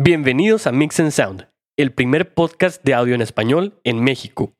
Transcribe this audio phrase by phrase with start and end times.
[0.00, 4.54] Bienvenidos a Mix and Sound, el primer podcast de audio en español en México.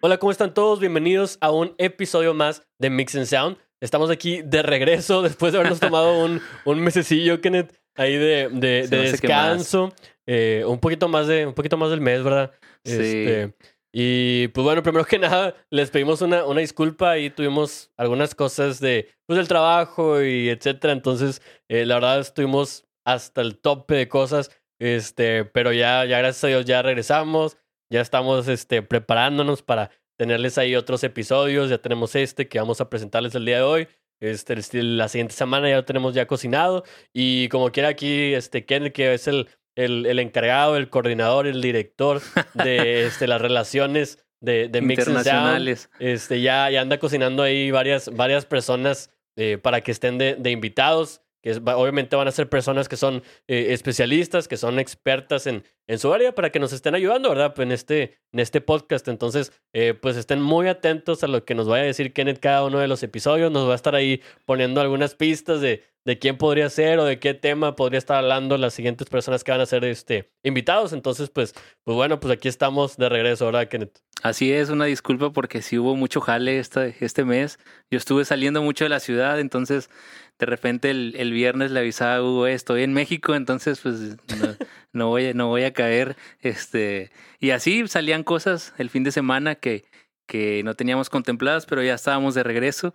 [0.00, 0.80] Hola, ¿cómo están todos?
[0.80, 3.58] Bienvenidos a un episodio más de Mix and Sound.
[3.80, 8.88] Estamos aquí de regreso después de habernos tomado un, un mesecillo, Kenneth, ahí de, de,
[8.88, 9.94] descanso.
[10.26, 12.50] Eh, un poquito más de, un poquito más del mes, ¿verdad?
[12.84, 12.94] Sí.
[12.94, 13.54] Este,
[13.92, 18.80] y pues bueno, primero que nada, les pedimos una, una disculpa y tuvimos algunas cosas
[18.80, 20.92] de, pues, del trabajo y etcétera.
[20.94, 24.50] Entonces, eh, la verdad, estuvimos hasta el tope de cosas.
[24.78, 27.58] Este, pero ya, ya gracias a Dios, ya regresamos.
[27.90, 31.68] Ya estamos este, preparándonos para tenerles ahí otros episodios.
[31.68, 33.88] Ya tenemos este que vamos a presentarles el día de hoy.
[34.20, 36.84] Este, la siguiente semana ya lo tenemos ya cocinado.
[37.12, 41.60] Y como quiera aquí, este, Ken, que es el, el, el encargado, el coordinador, el
[41.60, 42.20] director
[42.54, 45.90] de este, las relaciones de, de Mix internacionales.
[45.98, 50.50] Este, ya, ya anda cocinando ahí varias, varias personas eh, para que estén de, de
[50.50, 51.22] invitados.
[51.42, 55.98] Que obviamente van a ser personas que son eh, especialistas, que son expertas en, en
[55.98, 57.52] su área para que nos estén ayudando, ¿verdad?
[57.54, 59.08] Pues en este, en este podcast.
[59.08, 62.64] Entonces, eh, pues estén muy atentos a lo que nos vaya a decir Kenneth cada
[62.64, 63.50] uno de los episodios.
[63.50, 67.18] Nos va a estar ahí poniendo algunas pistas de, de quién podría ser o de
[67.18, 70.92] qué tema podría estar hablando las siguientes personas que van a ser este, invitados.
[70.92, 73.98] Entonces, pues, pues bueno, pues aquí estamos de regreso, ¿verdad, Kenneth?
[74.22, 77.58] Así es, una disculpa porque sí hubo mucho jale este mes.
[77.90, 79.90] Yo estuve saliendo mucho de la ciudad, entonces
[80.38, 84.00] de repente el, el viernes le avisaba a Hugo, "Eh, estoy en México, entonces pues
[84.00, 84.16] no,
[84.92, 86.16] no voy, a- no voy a caer.
[86.40, 89.84] Este, y así salían cosas el fin de semana que,
[90.26, 92.94] que no teníamos contempladas, pero ya estábamos de regreso.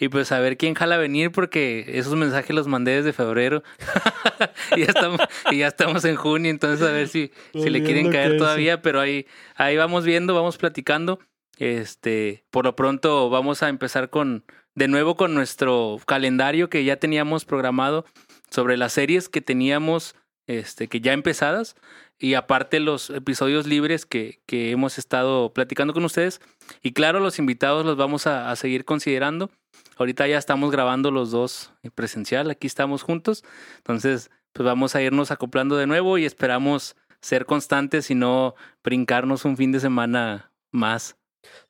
[0.00, 3.64] Y pues a ver quién jala venir porque esos mensajes los mandé desde febrero.
[4.76, 8.04] y, ya estamos, y ya estamos en junio, entonces a ver si, si le quieren
[8.12, 11.18] caer todavía, pero ahí, ahí vamos viendo, vamos platicando.
[11.58, 14.44] Este, por lo pronto vamos a empezar con,
[14.78, 18.04] de nuevo con nuestro calendario que ya teníamos programado
[18.48, 20.14] sobre las series que teníamos,
[20.46, 21.74] este, que ya empezadas
[22.16, 26.40] y aparte los episodios libres que, que hemos estado platicando con ustedes.
[26.80, 29.50] Y claro, los invitados los vamos a, seguir considerando.
[29.96, 33.42] Ahorita ya estamos grabando los dos en presencial, aquí estamos juntos.
[33.78, 39.44] Entonces, pues vamos a irnos acoplando de nuevo y esperamos ser constantes y no brincarnos
[39.44, 41.16] un fin de semana más.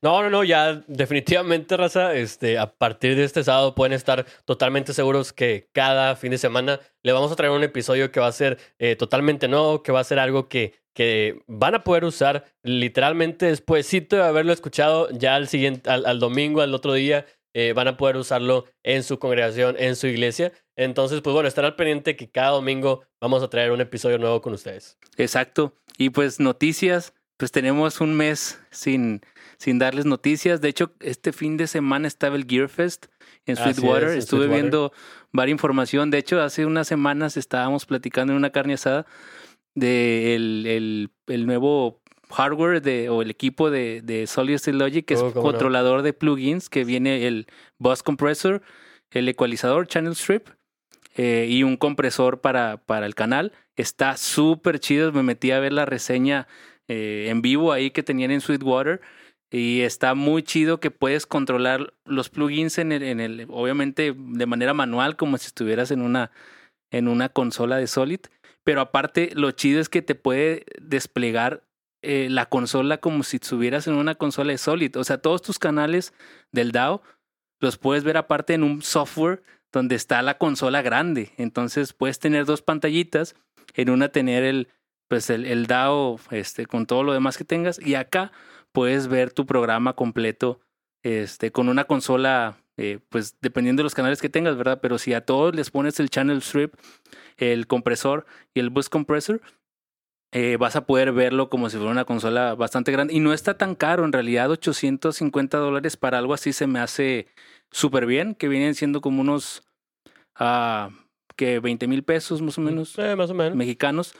[0.00, 4.92] No, no, no, ya definitivamente, raza, este, a partir de este sábado pueden estar totalmente
[4.92, 8.32] seguros que cada fin de semana le vamos a traer un episodio que va a
[8.32, 12.44] ser eh, totalmente nuevo, que va a ser algo que, que van a poder usar
[12.62, 17.88] literalmente despuésito de haberlo escuchado ya al siguiente, al, domingo, al otro día, eh, van
[17.88, 20.52] a poder usarlo en su congregación, en su iglesia.
[20.76, 24.40] Entonces, pues bueno, estar al pendiente que cada domingo vamos a traer un episodio nuevo
[24.40, 24.96] con ustedes.
[25.16, 25.74] Exacto.
[25.96, 29.22] Y pues noticias, pues tenemos un mes sin,
[29.58, 30.60] sin darles noticias.
[30.60, 33.06] De hecho, este fin de semana estaba el Gear Fest
[33.46, 34.08] en Sweetwater.
[34.08, 34.62] es, en Estuve Sweetwater.
[34.62, 34.92] viendo
[35.32, 36.10] varias información.
[36.10, 39.04] De hecho, hace unas semanas estábamos platicando en una carne asada
[39.74, 45.04] de el, el, el nuevo hardware de, o el equipo de, de Solid State Logic,
[45.04, 45.40] que es Oh, no.
[45.42, 47.46] controlador de plugins, que viene el
[47.78, 48.62] Bus Compressor,
[49.10, 50.48] el ecualizador Channel Strip
[51.16, 53.52] eh, y un compresor para, para el canal.
[53.76, 55.10] Está súper chido.
[55.12, 56.46] Me metí a ver la reseña
[56.88, 59.00] eh, en vivo ahí que tenían en Sweetwater.
[59.50, 64.46] Y está muy chido que puedes controlar los plugins en el, en el, obviamente de
[64.46, 66.30] manera manual, como si estuvieras en una,
[66.90, 68.20] en una consola de Solid.
[68.62, 71.62] Pero aparte, lo chido es que te puede desplegar
[72.02, 74.96] eh, la consola como si estuvieras en una consola de Solid.
[74.96, 76.12] O sea, todos tus canales
[76.52, 77.02] del DAO
[77.60, 79.42] los puedes ver aparte en un software
[79.72, 81.32] donde está la consola grande.
[81.38, 83.34] Entonces puedes tener dos pantallitas.
[83.74, 84.68] En una tener el,
[85.08, 87.80] pues el, el DAO este, con todo lo demás que tengas.
[87.80, 88.32] Y acá
[88.72, 90.60] puedes ver tu programa completo
[91.02, 94.80] este, con una consola, eh, pues dependiendo de los canales que tengas, ¿verdad?
[94.80, 96.74] Pero si a todos les pones el channel strip,
[97.36, 99.40] el compresor y el bus compressor,
[100.32, 103.14] eh, vas a poder verlo como si fuera una consola bastante grande.
[103.14, 107.28] Y no está tan caro, en realidad 850 dólares para algo así se me hace
[107.70, 109.62] súper bien, que vienen siendo como unos,
[110.34, 110.90] ah,
[111.36, 113.56] que 20 mil pesos más o menos Eh, más o menos.
[113.56, 114.14] mexicanos.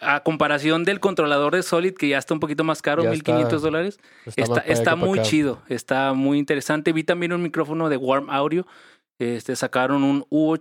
[0.00, 3.52] A comparación del controlador de Solid, que ya está un poquito más caro, Ya 1500
[3.54, 3.98] está- dólares.
[4.36, 6.92] Está, está muy chido, está muy interesante.
[6.92, 8.66] Vi también un micrófono de Warm Audio.
[9.18, 10.58] Este, sacaron un U,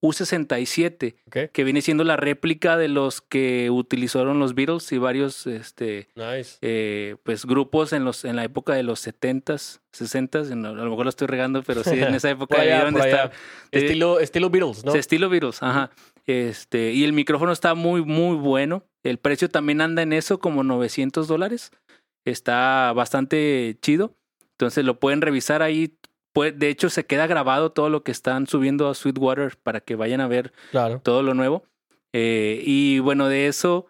[0.00, 5.46] U67, Ok, que viene siendo la réplica de los que utilizaron los Beatles y varios
[5.46, 6.56] este, nice.
[6.62, 10.50] eh, pues, grupos en, los, en la época de los 70s, 60s.
[10.52, 12.56] en- A lo mejor lo estoy regando, pero sí, en esa época
[13.10, 13.32] estar.
[13.72, 14.94] eh, Estilo, estilo Beatles, ¿no?
[14.94, 15.90] Estilo Beatles, ajá.
[16.28, 18.84] Este, y el micrófono está muy, muy bueno.
[19.02, 21.72] El precio también anda en eso, como 900 dólares.
[22.26, 24.14] Está bastante chido.
[24.52, 25.96] Entonces lo pueden revisar ahí
[26.54, 30.20] de hecho, se queda grabado todo lo que están subiendo a Sweetwater para que vayan
[30.20, 31.00] a ver Claro.
[31.02, 31.64] todo lo nuevo.
[32.12, 33.86] Eh, y bueno, de eso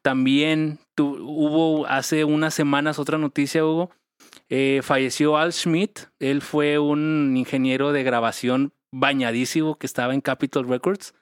[0.00, 3.90] también tu- hubo hace unas semanas otra noticia, Hugo.
[4.48, 5.98] Eh, falleció Al Schmidt.
[6.18, 11.14] Él fue un ingeniero de grabación bañadísimo que estaba en Capitol Records.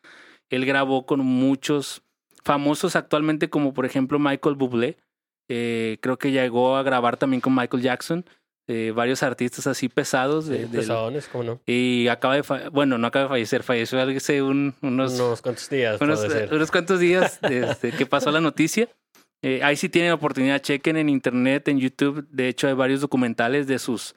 [0.50, 2.02] Él grabó con muchos
[2.44, 4.96] famosos actualmente, como por ejemplo Michael Bublé.
[5.48, 8.24] Eh, creo que llegó a grabar también con Michael Jackson.
[8.68, 10.46] eh, varios artistas así pesados.
[10.46, 11.60] De, Sí, pesadones, ¿cómo no?
[11.66, 16.00] y acaba de, bueno, no acaba de fallecer, falleció hace un, unos, Unos cuantos días,
[16.00, 18.88] unos, cuantos días desde que pasó la noticia.
[19.42, 22.28] Eh, ahí sí tienen oportunidad, chequen en internet, en YouTube.
[22.30, 24.14] De hecho, hay varios documentales de sus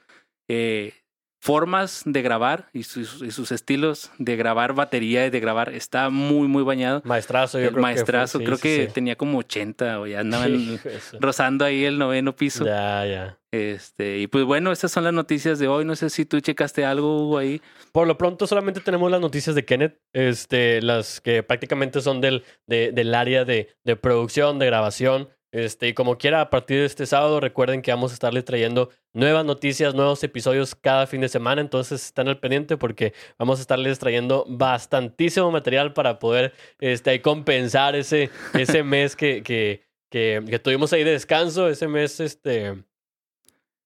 [0.47, 0.93] eh,
[1.43, 5.73] formas de grabar y sus, y sus estilos de grabar batería y de grabar.
[5.73, 7.01] Está muy, muy bañado.
[7.03, 8.93] Maestrazo, yo El creo maestrazo, que fue, creo sí, que sí, sí.
[8.93, 10.79] tenía como 80 o ya andaban
[11.19, 12.63] rozando ahí el noveno piso.
[12.65, 13.37] Ya, ya.
[13.51, 15.83] Este, y pues bueno, estas son las noticias de hoy.
[15.83, 17.61] No sé si tú checaste algo Hugo, ahí.
[17.91, 22.45] Por lo pronto solamente tenemos las noticias de Kenneth, este, las que prácticamente son del,
[22.67, 25.27] de- del área de, de producción, de grabación.
[25.53, 28.89] Este, y como quiera, a partir de este sábado, recuerden que vamos a estarles trayendo
[29.13, 31.61] nuevas noticias, nuevos episodios cada fin de semana.
[31.61, 37.95] Entonces están al pendiente porque vamos a estarles trayendo bastantísimo material para poder este, compensar
[37.95, 42.83] ese, ese mes que, que, que, que tuvimos ahí de descanso, ese mes, este.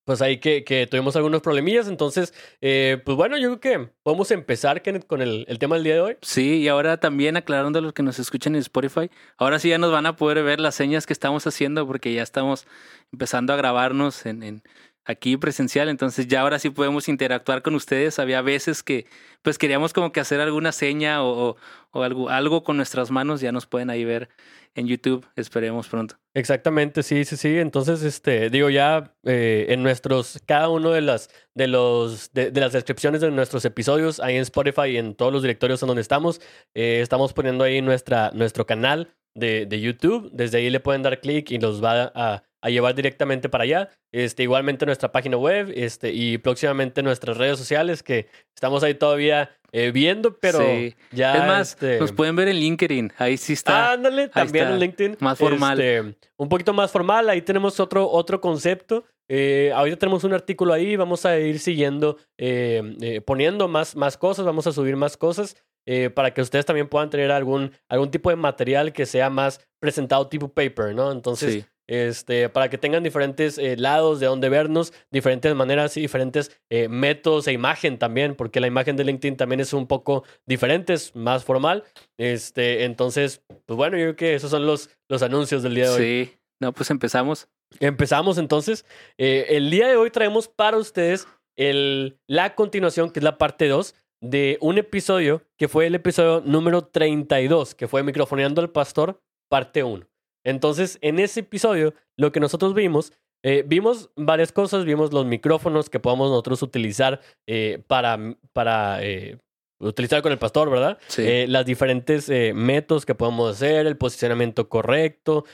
[0.08, 1.90] Pues ahí que, que tuvimos algunos problemillas.
[1.90, 5.96] Entonces, eh, pues bueno, yo creo que podemos empezar, con el, el tema del día
[5.96, 6.18] de hoy.
[6.22, 9.78] Sí, y ahora también aclarando a los que nos escuchan en Spotify, ahora sí ya
[9.78, 12.66] nos van a poder ver las señas que estamos haciendo porque ya estamos
[13.12, 14.64] empezando a grabarnos en, en
[15.08, 18.20] aquí presencial, entonces ya ahora sí podemos interactuar con ustedes.
[18.20, 19.06] Había veces que
[19.42, 21.58] pues queríamos como que hacer alguna seña o,
[21.94, 24.30] o- algo, algo con nuestras manos, ya nos pueden ahí ver
[24.76, 26.18] en YouTube, esperemos pronto.
[26.36, 27.58] Exactamente, sí, sí, sí.
[27.58, 32.62] Entonces, este, digo, ya eh, en nuestros, cada uno de las, de los, de, de
[32.62, 36.02] las descripciones de nuestros episodios, ahí en Spotify y en todos los directorios en donde
[36.04, 36.40] estamos,
[36.76, 40.30] eh, estamos poniendo ahí nuestra, nuestro canal de, de YouTube.
[40.32, 43.90] Desde ahí le pueden dar clic y los va a, a llevar directamente para allá.
[44.12, 49.52] Este, igualmente nuestra página web, este, y próximamente nuestras redes sociales, que estamos ahí todavía
[49.74, 50.96] eh, viendo, pero Sí.
[51.12, 51.36] ya.
[51.36, 53.92] es más, este, nos pueden ver en LinkedIn, ahí sí está.
[53.92, 54.74] Ándale, también está.
[54.76, 55.18] en LinkedIn.
[55.20, 55.80] Más formal.
[55.80, 57.30] Este, un poquito más formal.
[57.30, 59.04] Ahí tenemos otro, otro concepto.
[59.30, 60.96] Eh, ahorita tenemos un artículo ahí.
[60.96, 64.46] Vamos a ir siguiendo, eh, eh, poniendo más, más cosas.
[64.46, 68.30] Vamos a subir más cosas eh, para que ustedes también puedan tener algún, algún tipo
[68.30, 71.12] de material que sea más presentado tipo paper, ¿no?
[71.12, 71.66] Entonces, Sí.
[71.88, 76.88] Este, para que tengan diferentes eh, lados de donde vernos, diferentes maneras y diferentes eh,
[76.90, 81.16] métodos e imagen también, porque la imagen de LinkedIn también es un poco diferente, es
[81.16, 81.84] más formal.
[82.18, 85.96] Este, entonces, pues bueno, yo creo que esos son los, los anuncios del día de
[85.96, 86.26] hoy.
[86.26, 87.48] Sí, no, pues empezamos.
[87.80, 88.86] Empezamos entonces.
[89.18, 93.68] Eh, el día de hoy traemos para ustedes el, la continuación, que es la parte
[93.68, 99.22] 2 de un episodio que fue el episodio número 32, que fue Microfoneando al Pastor,
[99.50, 100.08] parte 1.
[100.48, 103.12] Entonces, en ese episodio, lo que nosotros vimos,
[103.44, 108.18] eh, vimos varias cosas, vimos los micrófonos que podemos nosotros utilizar eh, para,
[108.54, 109.38] para eh,
[109.80, 110.98] utilizar con el pastor, ¿verdad?
[111.08, 111.46] Sí.
[111.48, 115.46] Las diferentes métodos que podemos hacer, el posicionamiento correcto,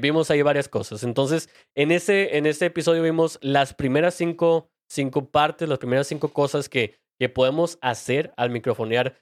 [0.00, 1.02] vimos ahí varias cosas.
[1.02, 6.28] Entonces, en ese, en ese episodio vimos las primeras cinco, cinco partes, las primeras cinco
[6.28, 9.16] cosas que, que podemos hacer al microfonear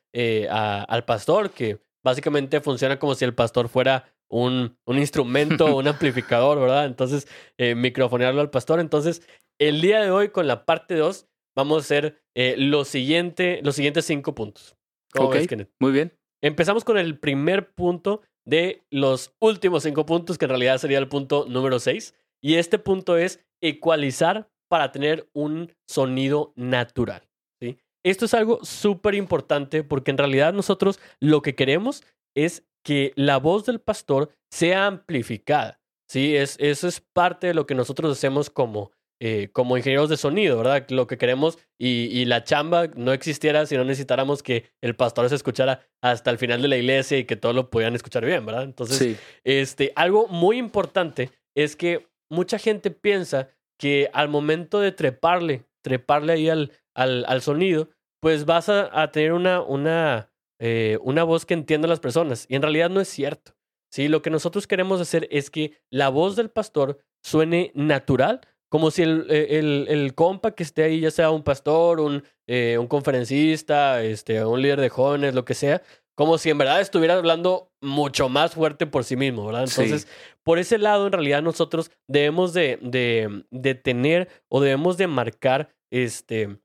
[0.51, 5.89] a- al pastor, que básicamente funciona como si el pastor fuera un, un instrumento, un
[5.89, 6.87] amplificador, ¿verdad?
[6.87, 8.81] Entonces, eh, microfonearlo al pastor.
[8.81, 9.23] Entonces,
[9.59, 13.75] el día de hoy, con la parte 2, vamos a hacer eh, lo siguiente, los
[13.75, 14.77] siguientes cinco puntos.
[15.13, 15.35] ¿Cómo Ok.
[15.35, 15.71] ves, Kenneth?
[15.81, 16.17] Muy bien.
[16.43, 21.09] Empezamos con el primer punto de los últimos cinco puntos, que en realidad sería el
[21.09, 22.15] punto número seis.
[22.43, 27.29] Y este punto es ecualizar para tener un sonido natural.
[27.61, 27.79] ¿sí?
[28.05, 33.39] Esto es algo súper importante porque en realidad nosotros lo que queremos es que la
[33.39, 35.81] voz del pastor sea amplificada.
[36.09, 36.37] ¿sí?
[36.37, 40.57] Es, eso es parte de lo que nosotros hacemos como, eh, como ingenieros de sonido,
[40.57, 40.87] ¿verdad?
[40.91, 45.29] Lo que queremos y, y la chamba no existiera si no necesitáramos que el pastor
[45.29, 48.45] se escuchara hasta el final de la iglesia y que todos lo pudieran escuchar bien,
[48.47, 48.65] ¿verdad?
[48.65, 49.17] Entonces, Sí.
[49.45, 56.33] este, algo muy importante es que mucha gente piensa que al momento de treparle, treparle
[56.35, 57.89] ahí al, al, al sonido,
[58.21, 60.30] pues vas a, a tener una, una,
[60.61, 62.47] eh, una voz que entienda a las personas.
[62.49, 63.57] Y en realidad no es cierto.
[63.91, 64.09] ¿sí?
[64.09, 69.03] Lo que nosotros queremos hacer es que la voz del pastor suene natural, como si
[69.03, 72.87] el, eh, el, el compa que esté ahí, ya sea un pastor, un, eh, un
[72.87, 75.83] conferencista, este, un líder de jóvenes, lo que sea,
[76.15, 79.67] como si en verdad estuviera hablando mucho más fuerte por sí mismo, ¿verdad?
[79.67, 79.81] Sí.
[79.81, 80.09] Entonces,
[80.43, 85.75] por ese lado, en realidad nosotros debemos de, de, de tener o debemos de marcar
[85.91, 86.61] este,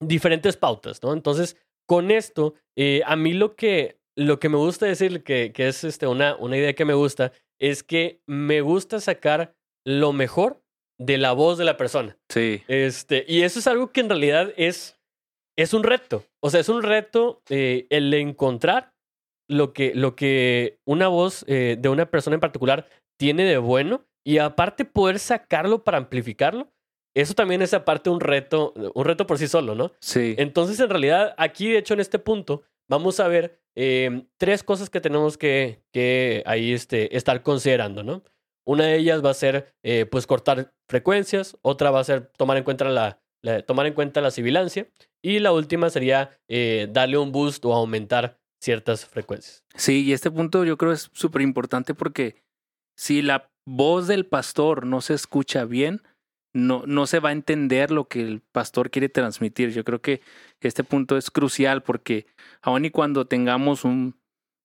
[0.00, 1.12] diferentes pautas, ¿no?
[1.12, 1.58] Entonces,
[1.88, 5.84] con esto, eh, a mí lo que, lo que me gusta decir, que, que es
[5.84, 9.54] este, una, una idea que me gusta, es que me gusta sacar
[9.86, 10.62] lo mejor
[11.00, 12.18] de la voz de la persona.
[12.28, 12.62] Sí.
[12.68, 15.00] Este, y eso es algo que en realidad es,
[15.56, 16.24] es un reto.
[16.40, 18.92] O sea, es un reto eh, el encontrar
[19.48, 22.86] lo que, lo que una voz eh, de una persona en particular
[23.18, 26.70] tiene de bueno y aparte poder sacarlo para amplificarlo.
[27.20, 29.92] Eso también es aparte un reto, un reto por sí solo, ¿no?
[30.00, 30.34] Sí.
[30.38, 34.88] Entonces, en realidad, aquí, de hecho, en este punto, vamos a ver eh, tres cosas
[34.90, 38.22] que tenemos que, que ahí este, estar considerando, ¿no?
[38.66, 41.56] Una de ellas va a ser, eh, pues, cortar frecuencias.
[41.62, 44.88] Otra va a ser tomar en cuenta la, la- tomar en cuenta la sibilancia.
[45.22, 49.64] Y la última sería eh, darle un boost o aumentar ciertas frecuencias.
[49.74, 52.42] Sí, y este punto yo creo es súper importante porque
[52.96, 56.02] si la voz del pastor no se escucha bien,
[56.54, 59.70] no, no se va a entender lo que el pastor quiere transmitir.
[59.70, 60.20] Yo creo que
[60.60, 62.26] este punto es crucial porque
[62.62, 64.16] aun y cuando tengamos un,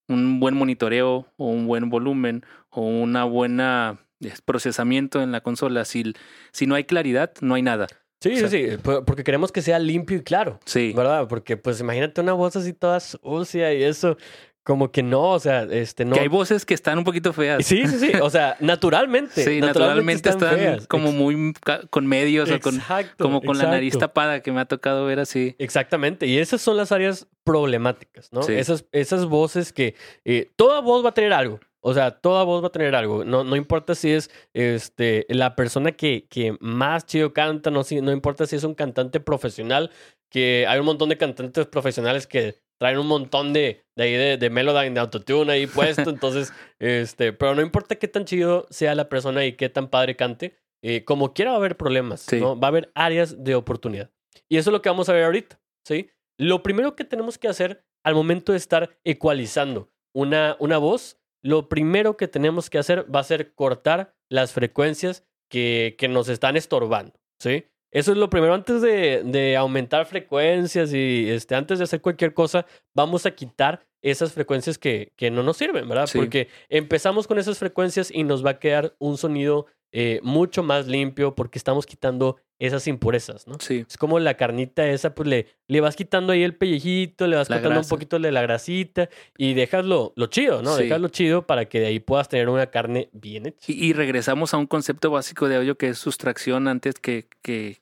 [0.08, 3.98] un buen monitoreo o un buen volumen o una buena
[4.44, 6.14] procesamiento en la consola, si,
[6.52, 7.86] si no hay claridad, no hay nada.
[8.22, 11.28] Sí, O sea- sí, sí, po- porque queremos que sea limpio y claro, Sí, ¿verdad?
[11.28, 14.16] Porque, pues, imagínate una voz así toda sucia y eso,
[14.64, 16.14] como que no, o sea, este, no.
[16.14, 17.64] que hay voces que están un poquito feas.
[17.66, 19.44] Sí, sí, sí, o sea, naturalmente.
[19.44, 21.52] Sí, naturalmente están, como muy
[21.90, 22.80] con medios o con
[23.18, 25.54] como con la nariz tapada que me ha tocado ver así.
[25.58, 28.42] Exactamente, y esas son las áreas problemáticas, ¿no?
[28.42, 28.54] Sí.
[28.54, 29.94] Esas, esas voces que
[30.24, 33.22] eh, toda voz va a tener algo, o sea, toda voz va a tener algo,
[33.26, 38.00] no, no importa si es este, la persona que, que más chido canta, no, si,
[38.00, 39.90] no importa si es un cantante profesional,
[40.30, 44.36] que hay un montón de cantantes profesionales que traen un montón de, de ahí de,
[44.36, 48.94] de Melodyne, de autotune ahí puesto, entonces, este, pero no importa qué tan chido sea
[48.94, 52.38] la persona y qué tan padre cante, eh, como quiera va a haber problemas, Sí.
[52.40, 52.60] ¿no?
[52.60, 54.10] Va a haber áreas de oportunidad.
[54.50, 56.10] Y eso es lo que vamos a ver ahorita, ¿sí?
[56.38, 61.70] Lo primero que tenemos que hacer al momento de estar ecualizando una, una voz, lo
[61.70, 66.58] primero que tenemos que hacer va a ser cortar las frecuencias que, que nos están
[66.58, 67.64] estorbando, ¿sí?
[67.94, 68.52] Eso es lo primero.
[68.52, 73.86] Antes de, de aumentar frecuencias y este, antes de hacer cualquier cosa, vamos a quitar
[74.02, 76.06] esas frecuencias que, que no nos sirven, ¿verdad?
[76.06, 76.18] Sí.
[76.18, 80.88] Porque empezamos con esas frecuencias y nos va a quedar un sonido eh, mucho más
[80.88, 83.54] limpio porque estamos quitando esas impurezas, ¿no?
[83.60, 87.36] Sí, Es como la carnita esa, pues le, le vas quitando ahí el pellejito, le
[87.36, 89.08] vas La quitando un poquito de la grasita
[89.38, 90.76] y dejas lo, lo chido, ¿no?
[90.76, 90.84] Sí.
[90.84, 93.72] Dejas lo chido para que de ahí puedas tener una carne bien hecha.
[93.72, 97.78] y, y regresamos a un concepto básico de audio que es sustracción antes que, que,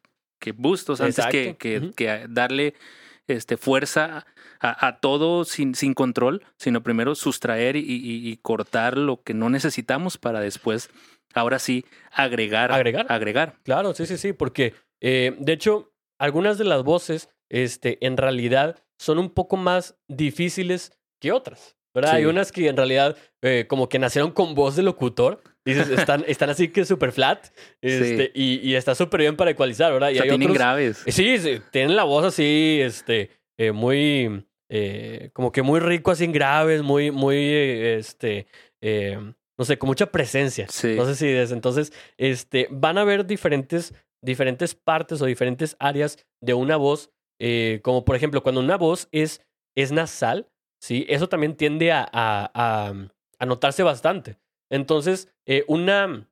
[0.99, 2.75] que sea, antes que, que, darle
[3.29, 4.27] este, fuerza
[4.61, 9.35] a, a todo sin, sin control, sino primero sustraer y, y- y cortar lo que
[9.35, 10.91] no necesitamos para después,
[11.35, 12.73] ahora sí, agregar.
[12.73, 13.07] Agregar.
[13.09, 13.55] Agregar.
[13.63, 18.77] Claro, sí, sí, sí, porque eh, de hecho, algunas de las voces, este, en realidad,
[18.99, 21.77] son un poco más difíciles que otras.
[21.95, 22.11] ¿verdad?
[22.13, 22.17] Sí.
[22.19, 25.43] Hay unas que en realidad eh, como que nacieron con voz de locutor.
[25.65, 27.47] Dices, están, están así que súper flat.
[27.81, 30.09] Este, y, y está súper bien para ecualizar, ¿verdad?
[30.09, 31.03] O Y sea, hay tienen otros- graves.
[31.07, 36.25] Sí, sí, tienen la voz así, este, eh, muy, eh, como que muy rico, así
[36.25, 38.47] en graves, muy, muy, eh, este,
[38.81, 39.19] eh,
[39.59, 40.67] no sé, con mucha presencia.
[40.69, 40.95] Sí.
[40.97, 41.53] No sé si es.
[41.53, 47.11] Entonces, este, van a haber diferentes, diferentes partes o diferentes áreas de una voz,
[47.83, 49.43] como por ejemplo, cuando una voz es,
[49.77, 50.49] es nasal,
[50.81, 51.07] ¿sí?
[51.09, 52.95] Eso también tiende a, a, a,
[53.39, 54.37] a notarse bastante.
[54.73, 56.29] Entonces, eh, una,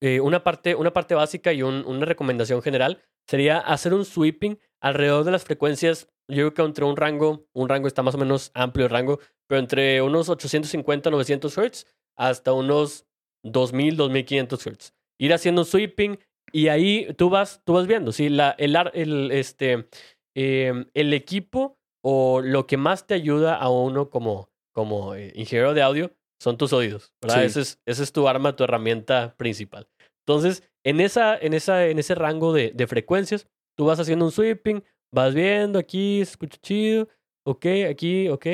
[0.00, 4.58] eh, una, parte, una parte básica y un- una recomendación general sería hacer un sweeping
[4.80, 6.08] alrededor de las frecuencias.
[6.28, 9.20] Yo creo que entre un rango, un rango está más o menos amplio el rango,
[9.46, 13.06] pero entre unos 850, 900 Hz hasta unos
[13.44, 14.94] 2000, 2500 Hz.
[15.18, 16.18] Ir haciendo un sweeping
[16.52, 18.28] y ahí tú vas, tú vas viendo, ¿sí?
[18.28, 19.88] La, el, el, este,
[20.34, 25.74] eh, el equipo o lo que más te ayuda a uno como, como eh, ingeniero
[25.74, 26.12] de audio
[26.42, 27.40] son tus oídos, ¿verdad?
[27.40, 27.46] Sí.
[27.46, 29.86] Ese, es, ese es tu arma, tu herramienta principal.
[30.26, 33.46] Entonces, en, esa, en, esa, en ese rango de, de frecuencias,
[33.78, 34.82] tú vas haciendo un sweeping,
[35.14, 37.08] vas viendo aquí, se escucha chido,
[37.46, 38.46] ok, aquí, ok,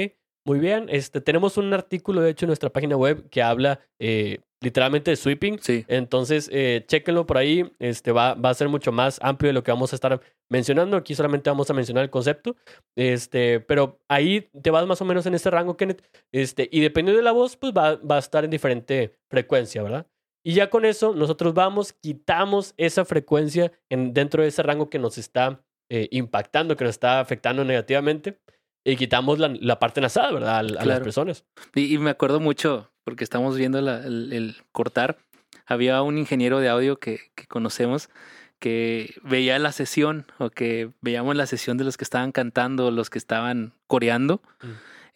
[0.46, 0.86] muy bien.
[0.90, 5.16] Este, tenemos un artículo, de hecho, en nuestra página web que habla eh, literalmente de
[5.16, 5.58] sweeping.
[5.60, 5.84] Sí.
[5.88, 7.70] Entonces, eh, chéquenlo por ahí.
[7.78, 10.96] Este va, va a ser mucho más amplio de lo que vamos a estar mencionando.
[10.96, 12.56] Aquí solamente vamos a mencionar el concepto.
[12.96, 16.02] Este, pero ahí te vas más o menos en ese rango, Kenneth.
[16.32, 20.06] Este, y dependiendo de la voz, pues va, va a estar en diferente frecuencia, ¿verdad?
[20.44, 24.98] Y ya con eso, nosotros vamos, quitamos esa frecuencia en, dentro de ese rango que
[24.98, 28.38] nos está eh, impactando, que nos está afectando negativamente.
[28.84, 30.54] Y quitamos la, la parte nasal, ¿verdad?
[30.54, 31.02] A, a las Claro.
[31.04, 31.44] personas.
[31.74, 35.16] Y, y me acuerdo mucho, porque estamos viendo la- el, el cortar.
[35.64, 38.10] Había un ingeniero de audio que, que conocemos
[38.58, 43.08] que veía la sesión o que veíamos la sesión de los que estaban cantando, los
[43.08, 44.66] que estaban coreando Mm.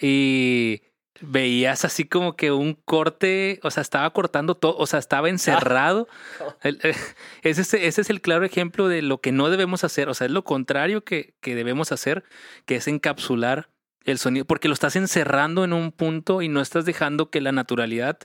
[0.01, 0.83] y
[1.21, 6.09] veías así como que un corte, o sea, estaba cortando todo, o sea, estaba encerrado.
[6.63, 6.95] El- eh,
[7.43, 10.27] ese, es, ese es el claro ejemplo de lo que no debemos hacer, o sea,
[10.27, 12.25] es lo contrario que, que debemos hacer,
[12.65, 13.69] que es encapsular
[14.05, 17.53] el sonido, porque lo estás encerrando en un punto y no estás dejando que la
[17.53, 18.19] naturalidad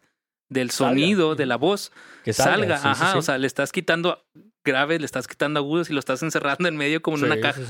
[0.49, 0.91] del Salga.
[0.91, 1.91] sonido, de la voz,
[2.23, 2.77] Que salga.
[2.77, 3.17] sí, Ajá, sí.
[3.17, 4.25] o sea, le estás quitando
[4.63, 7.61] graves, le estás quitando agudos y lo estás encerrando en medio como en una caja.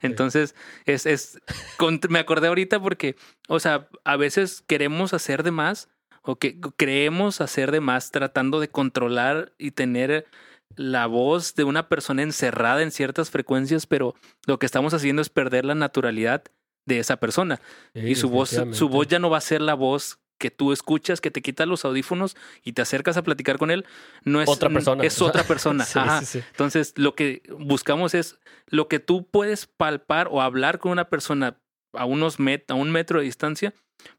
[0.00, 1.38] Entonces, es, es
[1.76, 3.16] con- me acordé ahorita porque,
[3.48, 5.88] o sea, a veces queremos hacer de más
[6.22, 10.26] o que creemos hacer de más tratando de controlar y tener
[10.76, 14.14] la voz de una persona encerrada en ciertas frecuencias, pero
[14.46, 16.44] lo que estamos haciendo es perder la naturalidad
[16.94, 17.60] de esa persona
[17.94, 20.72] Sí, y su voz, su voz ya no va a ser la voz que tú
[20.72, 23.84] escuchas, que te quitas los audífonos y te acercas a platicar con él,
[24.24, 25.04] no es Otra persona.
[25.04, 25.84] es otra persona.
[25.84, 26.20] Sí, Ajá.
[26.20, 26.44] sí, sí.
[26.50, 31.60] Entonces, lo que buscamos es lo que tú puedes palpar o hablar con una persona
[31.92, 33.74] a unos met a un metro de distancia,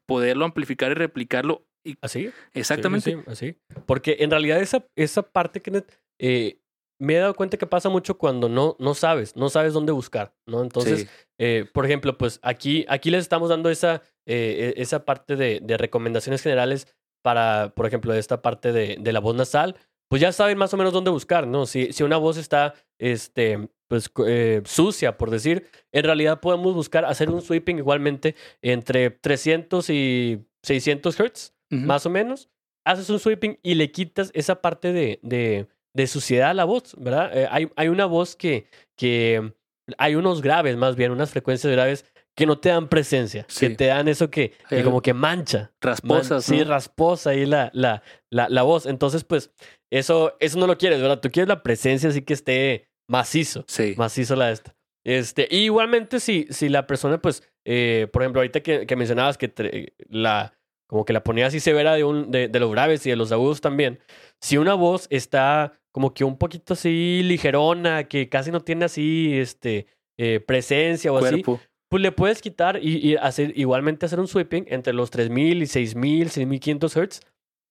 [0.06, 1.66] poderlo amplificar y replicarlo.
[1.84, 2.30] Y ¿Así?
[2.54, 3.10] exactamente.
[3.10, 3.30] Sí, sí, sí,
[3.72, 3.80] así.
[3.86, 6.60] Porque en realidad esa, esa parte, Kenneth, eh,
[7.02, 10.34] me he dado cuenta que pasa mucho cuando no, no sabes, no sabes dónde buscar,
[10.46, 10.62] ¿no?
[10.62, 11.08] Entonces, Sí.
[11.38, 15.60] eh, por ejemplo, pues aquí, aquí les estamos dando esa, eh, e- esa parte de,
[15.62, 16.86] de recomendaciones generales
[17.22, 19.76] para, por ejemplo, esta parte de, de la voz nasal,
[20.08, 21.66] pues ya saben más o menos dónde buscar, ¿no?
[21.66, 27.04] Si, si una voz está, este, pues, eh, sucia, por decir, en realidad podemos buscar
[27.04, 31.80] hacer un sweeping igualmente entre 300 y 600 hertz Ujú.
[31.80, 32.48] más o menos,
[32.84, 36.94] haces un sweeping y le quitas esa parte de, de, de suciedad a la voz,
[36.98, 37.36] ¿verdad?
[37.36, 39.52] Eh, hay, hay una voz que, que,
[39.98, 43.76] hay unos graves más bien, unas frecuencias graves que no te dan presencia, que Sí.
[43.76, 45.58] te dan eso que, que como que mancha.
[45.58, 46.64] man- Rasposas, sí, ¿no?
[46.64, 48.86] rasposa ahí la, la, la, la voz.
[48.86, 49.50] Entonces, pues,
[49.92, 51.20] eso, eso no lo quieres, ¿verdad?
[51.20, 53.94] Tú quieres la presencia así que esté macizo Sí.
[53.98, 54.74] macizo la de esta.
[55.04, 59.36] Este, y igualmente si, si la persona, pues, eh, por ejemplo, ahorita que, que mencionabas
[59.36, 60.54] que la,
[60.88, 63.30] como que la ponía así severa de, un, de, de los graves y de los
[63.32, 63.98] agudos también,
[64.40, 69.38] si una voz está como que un poquito así ligerona, que casi no tiene así,
[69.38, 69.86] este,
[70.18, 74.64] eh, presencia o así, pues le puedes quitar y, y hacer, igualmente hacer un sweeping
[74.68, 77.20] entre los 3000 y 6000, 6500 Hz.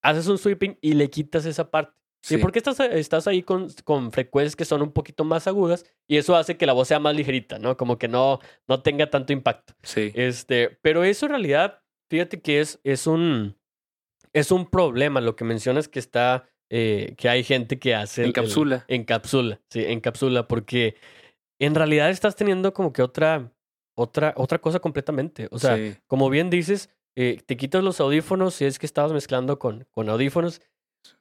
[0.03, 1.93] Haces un sweeping y le quitas esa parte.
[2.23, 6.17] Sí, porque estás, estás ahí con, con frecuencias que son un poquito más agudas y
[6.17, 7.77] eso hace que la voz sea más ligerita, ¿no?
[7.77, 9.73] Como que no, no tenga tanto impacto.
[9.81, 10.11] Sí.
[10.13, 11.81] Este, pero eso en realidad,
[12.11, 13.57] fíjate que es, es un
[14.33, 15.21] es un problema.
[15.21, 18.85] Lo que mencionas que está, eh, que hay gente que hace el- el- Encapsula.
[18.87, 20.95] encapsula, sí, encapsula, porque
[21.59, 23.51] en realidad estás teniendo como que otra,
[23.95, 25.47] otra, otra cosa completamente.
[25.51, 25.95] O sea, Sí.
[26.07, 30.07] como bien dices, eh, te quitas los audífonos si es que estabas mezclando con, con
[30.09, 30.61] audífonos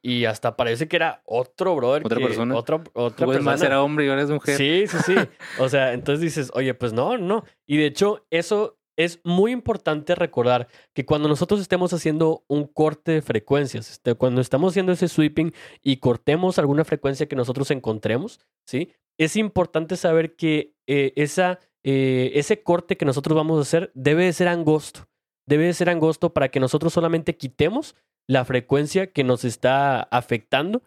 [0.01, 2.03] y hasta parece que era otro brother.
[2.05, 2.55] Otra que- persona.
[2.55, 3.67] Otra, otra Tú ves más persona.
[3.67, 4.55] era hombre y ahora es mujer.
[4.55, 5.15] Sí, sí, sí.
[5.59, 7.43] O sea, entonces dices, oye, pues no, no.
[7.67, 13.13] Y de hecho, eso es muy importante recordar que cuando nosotros estemos haciendo un corte
[13.13, 18.39] de frecuencias, este, cuando estamos haciendo ese sweeping y cortemos alguna frecuencia que nosotros encontremos,
[18.65, 18.93] ¿sí?
[19.17, 24.25] Es importante saber que eh, esa, eh, ese corte que nosotros vamos a hacer debe
[24.25, 25.07] de ser angosto.
[25.47, 27.95] Debe de ser angosto para que nosotros solamente quitemos
[28.27, 30.83] la frecuencia que nos está afectando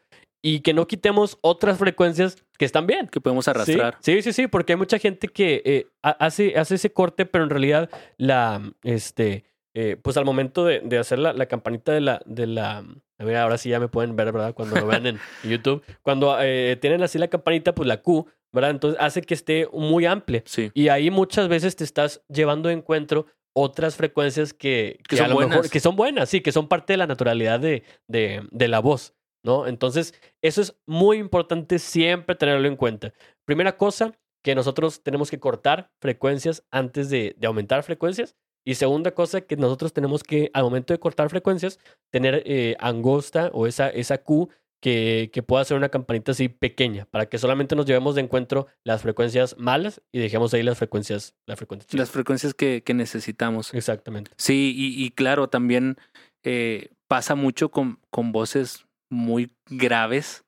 [0.46, 3.09] y que no quitemos otras frecuencias que están bien.
[3.09, 3.96] Que podemos arrastrar.
[4.00, 7.44] Sí, sí, sí, porque hay mucha gente que eh, ha- hace, hace ese corte, pero
[7.44, 12.00] en realidad la, este, eh, pues al momento de, de hacer la, la campanita de
[12.02, 12.85] la, de la,
[13.18, 14.52] a ver, ahora sí ya me pueden ver, ¿verdad?
[14.54, 18.70] Cuando lo vean en YouTube, cuando eh, tienen así la campanita, pues la Q, ¿verdad?
[18.70, 20.42] Entonces hace que esté muy amplia.
[20.44, 20.70] Sí.
[20.74, 23.26] Y ahí muchas veces te estás llevando de encuentro
[23.57, 25.70] otras frecuencias que, Que a son lo mejor- buenas.
[25.70, 29.14] que son buenas, sí, que son parte de la naturalidad de, de, de la voz,
[29.44, 29.66] ¿no?
[29.66, 33.12] Entonces, eso es muy importante siempre tenerlo en cuenta.
[33.46, 38.37] Primera cosa, que nosotros tenemos que cortar frecuencias antes de, de aumentar frecuencias.
[38.66, 41.78] Y segunda cosa, que nosotros tenemos que, al momento de cortar frecuencias,
[42.11, 44.48] tener eh, angosta o esa, esa Q
[44.83, 48.66] que, que pueda ser una campanita así pequeña, para que solamente nos llevemos de encuentro
[48.85, 51.94] las frecuencias malas y dejemos ahí las frecuencias, las frecuencias.
[51.94, 53.72] Las frecuencias que, que necesitamos.
[53.72, 54.30] Exactamente.
[54.37, 55.96] Sí, y, y claro, también
[56.42, 60.44] eh, pasa mucho con, con voces muy graves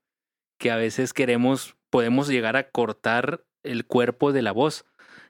[0.58, 4.84] que a veces queremos, podemos llegar a cortar el cuerpo de la voz.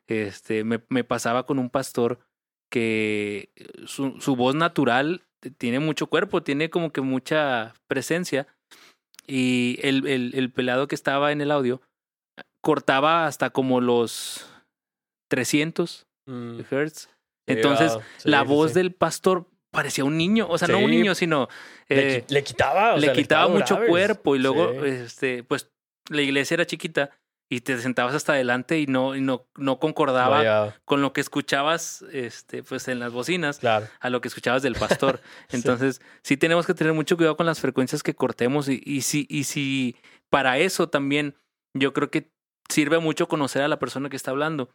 [0.06, 2.20] Este, me, me pasaba con un pastor
[2.70, 3.50] que
[3.86, 5.24] su, su voz natural
[5.58, 8.46] tiene mucho cuerpo, tiene como que mucha presencia.
[9.26, 11.82] Y el, el, el pelado que estaba en el audio
[12.60, 14.48] cortaba hasta como los
[15.28, 17.08] 300 Mm, hertz.
[17.46, 18.74] Entonces, sí, la sí, voz sí.
[18.78, 21.48] del pastor parecía un niño, o sea, no un niño, sino
[21.88, 23.90] Le, eh, le quitaba, o le sea, quitaba mucho graves.
[23.90, 24.86] cuerpo y luego, Sí.
[24.88, 25.70] este, pues
[26.08, 27.10] la iglesia era chiquita
[27.48, 31.20] y te sentabas hasta adelante y no, y no, no concordaba Vaya, con lo que
[31.20, 33.86] escuchabas este, pues en las bocinas claro.
[34.00, 35.20] a lo que escuchabas del pastor.
[35.50, 36.36] Entonces, sí.
[36.36, 39.94] tenemos que tener mucho cuidado con las frecuencias que cortemos y, y, si, y si
[40.30, 41.36] para eso también
[41.74, 42.32] yo creo que
[42.68, 44.68] sirve mucho conocer a la persona que está hablando.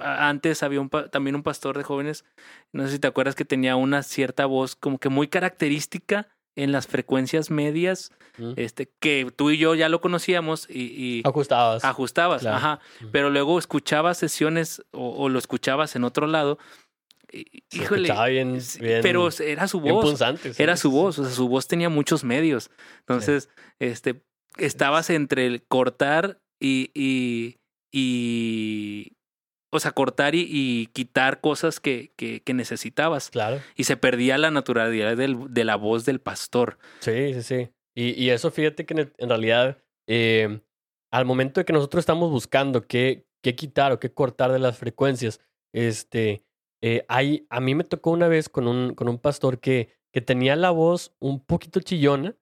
[0.00, 2.24] Antes había un pa- también un pastor de jóvenes,
[2.72, 6.72] no sé si te acuerdas que tenía una cierta voz como que muy característica en
[6.72, 8.10] las frecuencias medias,
[8.56, 11.84] este, que tú y yo ya lo conocíamos y, y Ajustabas.
[11.84, 12.56] ajustabas, Claro.
[12.56, 12.80] ajá.
[13.12, 16.58] Pero luego escuchabas sesiones o, o lo escuchabas en otro lado.
[17.32, 20.04] y- Se Híjole, escuchaba bien, sí, bien- pero era su voz.
[20.04, 20.94] punzante, sí, Era sí, su sí.
[20.94, 22.70] voz, o sea, su voz tenía muchos medios.
[23.00, 24.22] Entonces, este,
[24.56, 27.56] estabas entre el cortar y, y,
[27.92, 29.12] y
[29.70, 33.30] o sea, cortar y, y quitar cosas que, que, que necesitabas.
[33.30, 33.60] Claro.
[33.76, 36.78] Y se perdía la naturalidad del- de la voz del pastor.
[37.00, 37.68] Sí, sí, sí.
[37.94, 40.60] Y, y eso fíjate que en, en realidad, eh,
[41.12, 44.78] al momento de que nosotros estamos buscando qué, qué quitar o qué cortar de las
[44.78, 45.40] frecuencias,
[45.74, 46.44] este,
[46.82, 50.20] eh, hay, a mí me tocó una vez con un, con un pastor que, que
[50.22, 52.36] tenía la voz un poquito chillona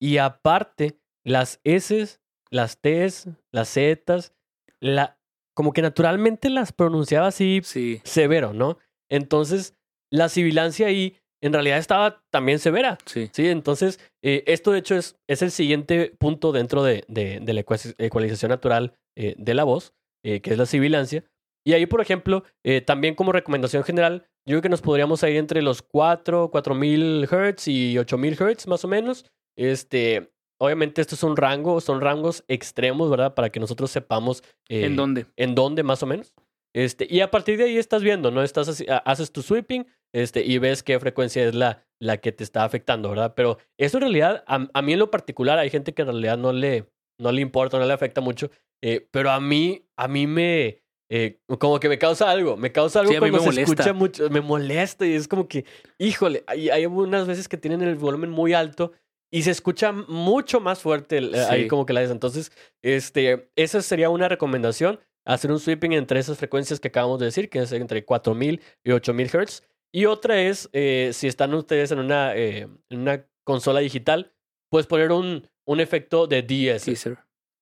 [0.00, 2.18] y aparte las S,
[2.50, 4.32] las T's, las Z's,
[4.80, 5.18] la,
[5.54, 8.78] como que naturalmente las pronunciaba así Sí, severo, ¿no?
[9.10, 9.74] Entonces,
[10.10, 12.96] la sibilancia ahí en realidad estaba también severa.
[13.04, 13.28] sí.
[13.32, 17.52] Sí, entonces, eh, esto de hecho es, es el siguiente punto dentro de, de, de
[17.52, 19.92] la ecua- ecualización natural eh, de la voz,
[20.24, 21.24] eh, que es la sibilancia.
[21.66, 25.36] Y ahí, por ejemplo, eh, también como recomendación general, yo creo que nos podríamos ir
[25.36, 29.26] entre los 4, 4000 Hz y 8000 Hz más o menos.
[29.56, 33.34] Este, obviamente, estos son rangos, son rangos extremos, ¿verdad?
[33.34, 35.26] Para que nosotros sepamos eh, ¿En dónde?
[35.36, 36.32] en dónde más o menos.
[36.74, 38.42] Este, y a partir de ahí estás viendo, ¿no?
[38.42, 42.32] Estás así- ha- haces tu sweeping este, y ves qué frecuencia es la, la que
[42.32, 43.34] te está afectando, ¿verdad?
[43.36, 46.36] Pero eso en realidad, a, a mí en lo particular, hay gente que en realidad
[46.38, 46.86] no le,
[47.20, 48.50] no le importa, no le afecta mucho,
[48.82, 53.00] eh, pero a mí, a mí me, eh, como que me causa algo, me causa
[53.00, 53.72] algo Sí, cuando me se molesta.
[53.72, 55.64] escucha mucho, me molesta y es como que,
[55.98, 58.92] híjole, hay, hay unas veces que tienen el volumen muy alto
[59.34, 62.10] y se escucha mucho más fuerte el- ahí como que la es.
[62.10, 67.26] Entonces, este, esa sería una recomendación, hacer un sweeping entre esas frecuencias que acabamos de
[67.26, 69.62] decir, que es entre 4000 y 8000 Hz.
[69.92, 74.32] Y otra es, eh, si están ustedes en una, eh, en una consola digital,
[74.70, 76.84] pues poner un, un efecto de DS.
[76.84, 77.18] Sí, sir.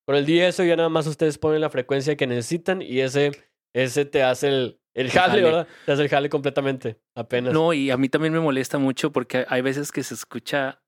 [0.07, 3.31] Con el DS ya nada más ustedes ponen la frecuencia que necesitan y ese,
[3.75, 5.43] ese te hace el, el jale, jale.
[5.43, 5.69] ¿verdad?
[5.87, 7.55] Te hace el jale completamente, apenas.
[7.55, 10.83] No, y a mí también me molesta mucho porque hay veces que se escucha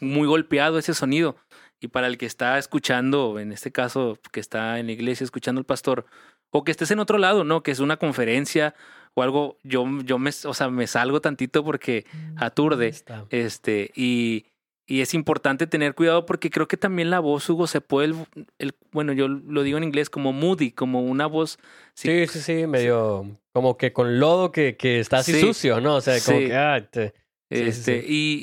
[0.00, 1.36] muy golpeado ese sonido.
[1.80, 5.60] Y para el que está escuchando, en este caso, que está en la iglesia escuchando
[5.60, 6.04] al pastor,
[6.50, 7.62] o que estés en otro lado, ¿no?
[7.62, 8.74] Que es una conferencia
[9.14, 12.04] o algo, yo, yo me, o sea, me salgo tantito porque
[12.36, 12.84] aturde.
[12.86, 13.24] Ahí está.
[13.30, 14.46] Este, y,
[14.86, 18.16] y es importante tener cuidado porque creo que también la voz, Hugo, se puede, el,
[18.58, 21.58] el- bueno, yo lo digo en inglés como moody, como una voz.
[21.94, 25.40] Sí, sí, sí, medio como que con lodo que, que está así Sí.
[25.40, 25.96] sucio, ¿no?
[25.96, 26.46] O sea, como Sí.
[26.46, 27.14] que, ah, te-
[27.48, 28.04] Este.
[28.06, 28.40] Y,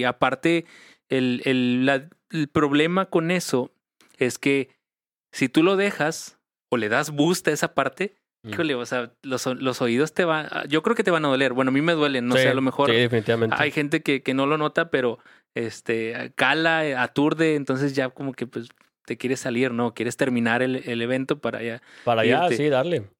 [0.00, 0.66] y aparte,
[1.10, 3.70] el, el, la- el problema con eso
[4.18, 4.70] es que
[5.32, 6.38] si tú lo dejas
[6.70, 8.52] o le das boost a esa parte, Mm.
[8.54, 11.52] híjole, o sea, los, los oídos te van, yo creo que te van a doler.
[11.52, 13.54] Bueno, a mí me duelen, no Sí, sé, a lo mejor Sí, definitivamente.
[13.58, 15.18] hay gente que, que no lo nota, pero
[15.54, 18.68] este cala, aturde, entonces ya como que pues
[19.04, 19.92] te quieres salir, ¿no?
[19.92, 21.82] Quieres terminar el, el evento para ya.
[22.04, 23.10] Para allá, sí, darle.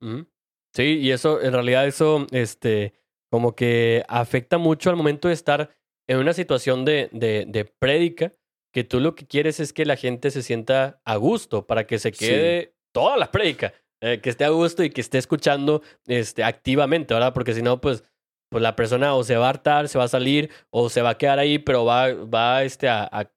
[0.72, 2.94] Sí, y eso, en realidad, eso, este,
[3.30, 5.76] como que afecta mucho al momento de estar
[6.10, 8.32] en una situación de, de, de prédica,
[8.74, 11.98] que tú lo que quieres es que la gente se sienta a gusto para que
[11.98, 12.18] se Sí.
[12.18, 17.14] quede toda la prédica, eh, que esté a gusto y que esté escuchando este, activamente,
[17.14, 17.32] ¿verdad?
[17.32, 18.02] Porque si no, pues,
[18.50, 21.10] pues la persona o se va a hartar, se va a salir, o se va
[21.10, 23.30] a quedar ahí, pero va, va este, a, a-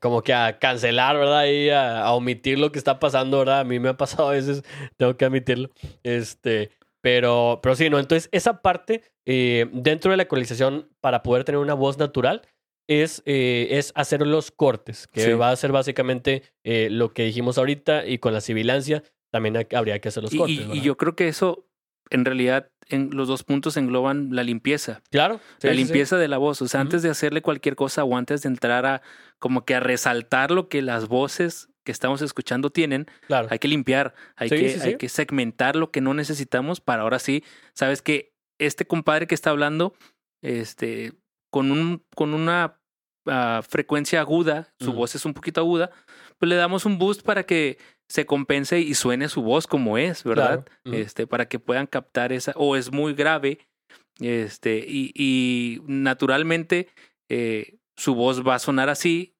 [0.00, 1.46] como que a cancelar, ¿verdad?
[1.46, 3.60] Y a, a omitir lo que está pasando, ¿verdad?
[3.60, 4.62] A mí me ha pasado a veces,
[4.96, 5.70] tengo que admitirlo.
[6.04, 6.70] Este,
[7.02, 7.98] pero, pero sí, ¿no?
[7.98, 12.42] Entonces, esa parte eh, dentro de la ecualización para poder tener una voz natural
[12.86, 15.32] es, eh, es hacer los cortes, que Sí.
[15.32, 19.66] va a ser básicamente eh, lo que dijimos ahorita y con la sibilancia también ha-
[19.78, 20.58] habría que hacer los Y, cortes.
[20.72, 21.66] y- y yo creo que eso,
[22.10, 25.00] en realidad, en los dos puntos engloban la limpieza.
[25.10, 25.40] Claro.
[25.58, 26.60] sí, la sí, limpieza de la voz.
[26.60, 26.88] O sea, Ujú.
[26.88, 29.00] antes de hacerle cualquier cosa o antes de entrar a
[29.38, 33.48] como que a resaltar lo que las voces que estamos escuchando tienen, Claro.
[33.50, 37.42] hay que limpiar, hay, que, hay que segmentar lo que no necesitamos para ahora sí,
[37.72, 39.94] sabes que este compadre que está hablando,
[40.42, 41.12] este,
[41.50, 42.80] con un, con una
[43.26, 45.90] ah, frecuencia aguda, su voz es un poquito aguda,
[46.38, 50.24] pues le damos un boost para que se compense y suene su voz como es,
[50.24, 50.64] ¿verdad?
[50.84, 50.98] Claro.
[50.98, 53.58] Este, para que puedan captar esa, o es muy grave,
[54.20, 56.88] este, y, y naturalmente
[57.28, 59.34] eh, su voz va a sonar así,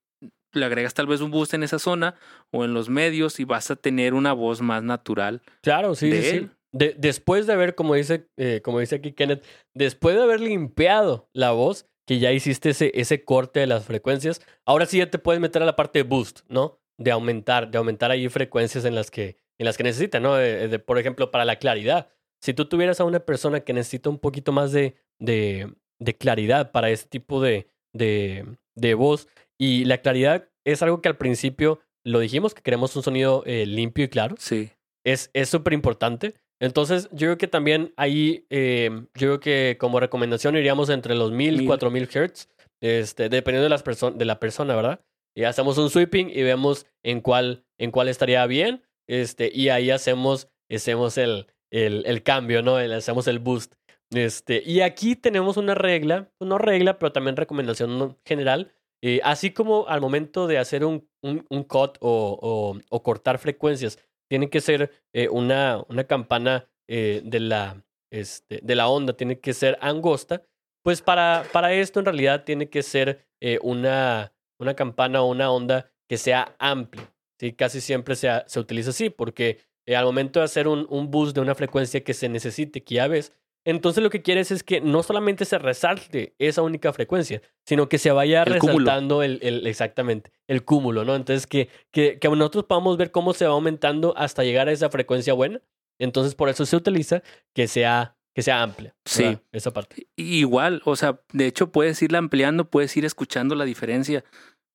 [0.55, 2.15] le agregas tal vez un boost en esa zona
[2.51, 5.41] o en los medios y vas a tener una voz más natural.
[5.61, 6.49] Claro, sí, de sí, sí.
[6.75, 11.29] De- después de haber, como dice, eh, como dice aquí Kenneth, después de haber limpiado
[11.33, 15.17] la voz, que ya hiciste ese, ese corte de las frecuencias, ahora sí ya te
[15.17, 16.79] puedes meter a la parte de boost, ¿no?
[16.99, 20.35] De aumentar, de aumentar ahí frecuencias en las que, en las que necesita, ¿no?
[20.35, 22.09] De- de- por ejemplo, para la claridad.
[22.41, 26.71] Si tú tuvieras a una persona que necesita un poquito más de, de, de claridad
[26.71, 32.19] para ese tipo de, de, voz, y la claridad es algo que al principio lo
[32.19, 34.69] dijimos, que queremos un sonido eh, limpio y claro Sí.
[35.05, 36.35] es es súper importante.
[36.59, 41.31] Entonces, yo creo que también ahí, eh, yo creo que como recomendación iríamos entre los
[41.31, 41.67] 1000 y Mil.
[41.67, 42.47] 4000 Hz,
[42.81, 45.01] este, dependiendo de, las de la persona, ¿verdad?
[45.37, 49.91] Y hacemos un sweeping y vemos en cuál, en cuál estaría bien, este, y ahí
[49.91, 52.79] hacemos, hacemos el, el, el cambio, ¿no?
[52.79, 53.73] El- hacemos el boost.
[54.13, 58.71] Este, y aquí tenemos una regla, no regla, pero también recomendación general.
[59.03, 63.39] eh, así como al momento de hacer un, un, un cut o, o, o cortar
[63.39, 69.13] frecuencias, tiene que ser eh, una, una campana eh, de, la, este, de la onda,
[69.13, 70.43] tiene que ser angosta.
[70.83, 75.51] Pues para, para esto en realidad tiene que ser eh, una, una campana o una
[75.51, 77.11] onda que sea amplia.
[77.39, 77.53] ¿sí?
[77.53, 81.41] Casi siempre se, se utiliza así porque al momento de hacer un, un boost de
[81.41, 83.33] una frecuencia que se necesite, que ya ves,
[83.65, 87.97] entonces lo que quieres es que no solamente se resalte esa única frecuencia, sino que
[87.97, 91.15] se vaya El resaltando el, el- exactamente el cúmulo, ¿no?
[91.15, 94.89] Entonces que, que, que nosotros podamos ver cómo se va aumentando hasta llegar a esa
[94.89, 95.61] frecuencia buena.
[95.99, 97.23] Entonces por eso se utiliza
[97.53, 98.95] que sea, que sea amplia.
[99.05, 99.23] Sí.
[99.23, 99.41] ¿verdad?
[99.51, 100.07] Esa parte.
[100.15, 104.23] Igual, o sea, de hecho puedes irla ampliando, puedes ir escuchando la diferencia.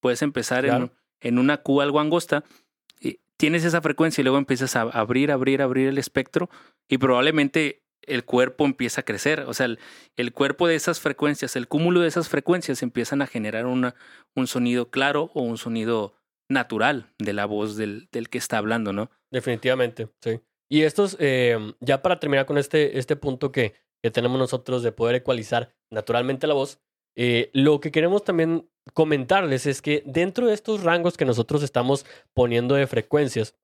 [0.01, 0.93] Puedes empezar en, Claro.
[1.21, 2.43] en una Q algo angosta,
[2.99, 6.49] y tienes esa frecuencia y luego empiezas a abrir, abrir, abrir el espectro
[6.89, 9.41] y probablemente el cuerpo empieza a crecer.
[9.47, 9.67] O sea,
[10.15, 14.89] el, cuerpo de esas frecuencias, el cúmulo de esas frecuencias empiezan a generar un sonido
[14.89, 16.15] claro o un sonido
[16.49, 19.09] natural de la voz del, del que está hablando, ¿no?
[19.31, 20.39] Definitivamente, sí.
[20.69, 24.91] Y estos, eh, ya para terminar con este, este punto que, que tenemos nosotros de
[24.91, 26.79] poder ecualizar naturalmente la voz,
[27.15, 32.05] eh, lo que queremos también comentarles es que dentro de estos rangos que nosotros estamos
[32.33, 33.55] poniendo de frecuencias,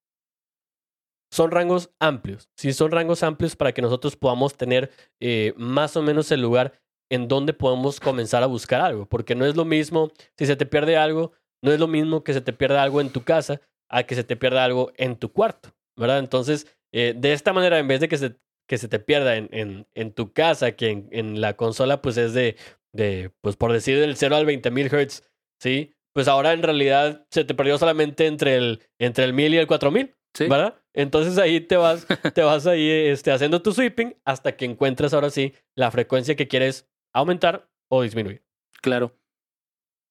[1.32, 6.02] son rangos amplios, sí, son rangos amplios para que nosotros podamos tener eh, más o
[6.02, 6.74] menos el lugar
[7.10, 10.66] en donde podemos comenzar a buscar algo, porque no es lo mismo, si se te
[10.66, 14.04] pierde algo, no es lo mismo que se te pierda algo en tu casa a
[14.04, 16.20] que se te pierda algo en tu cuarto, ¿verdad?
[16.20, 18.36] Entonces, eh, de esta manera, en vez de que se,
[18.68, 22.18] que se te pierda en, en, en tu casa, que en, en la consola pues
[22.18, 22.58] es de,
[22.94, 25.24] de, pues por decir, del 0 al 20.000 Hz,
[25.62, 25.94] ¿sí?
[26.14, 29.68] Pues ahora en realidad se te perdió solamente entre el, entre el 1000 y el
[29.68, 30.14] 4000.
[30.34, 30.48] Sí.
[30.48, 30.76] ¿verdad?
[30.98, 35.30] Entonces ahí te vas, te vas ahí este, haciendo tu sweeping hasta que encuentres ahora
[35.30, 38.44] sí la frecuencia que quieres aumentar o disminuir.
[38.82, 39.16] Claro.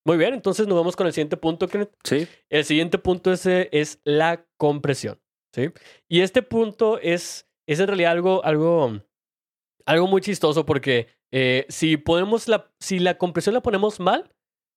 [0.07, 1.93] Muy bien, entonces nos vamos con el siguiente punto, Kenneth.
[2.05, 2.29] Sí.
[2.49, 5.21] El siguiente punto es, es la compresión,
[5.53, 5.73] ¿sí?
[6.09, 9.03] Y este punto es, es en realidad algo, algo,
[9.85, 14.33] algo muy chistoso porque eh, si, podemos la, si la compresión la ponemos mal,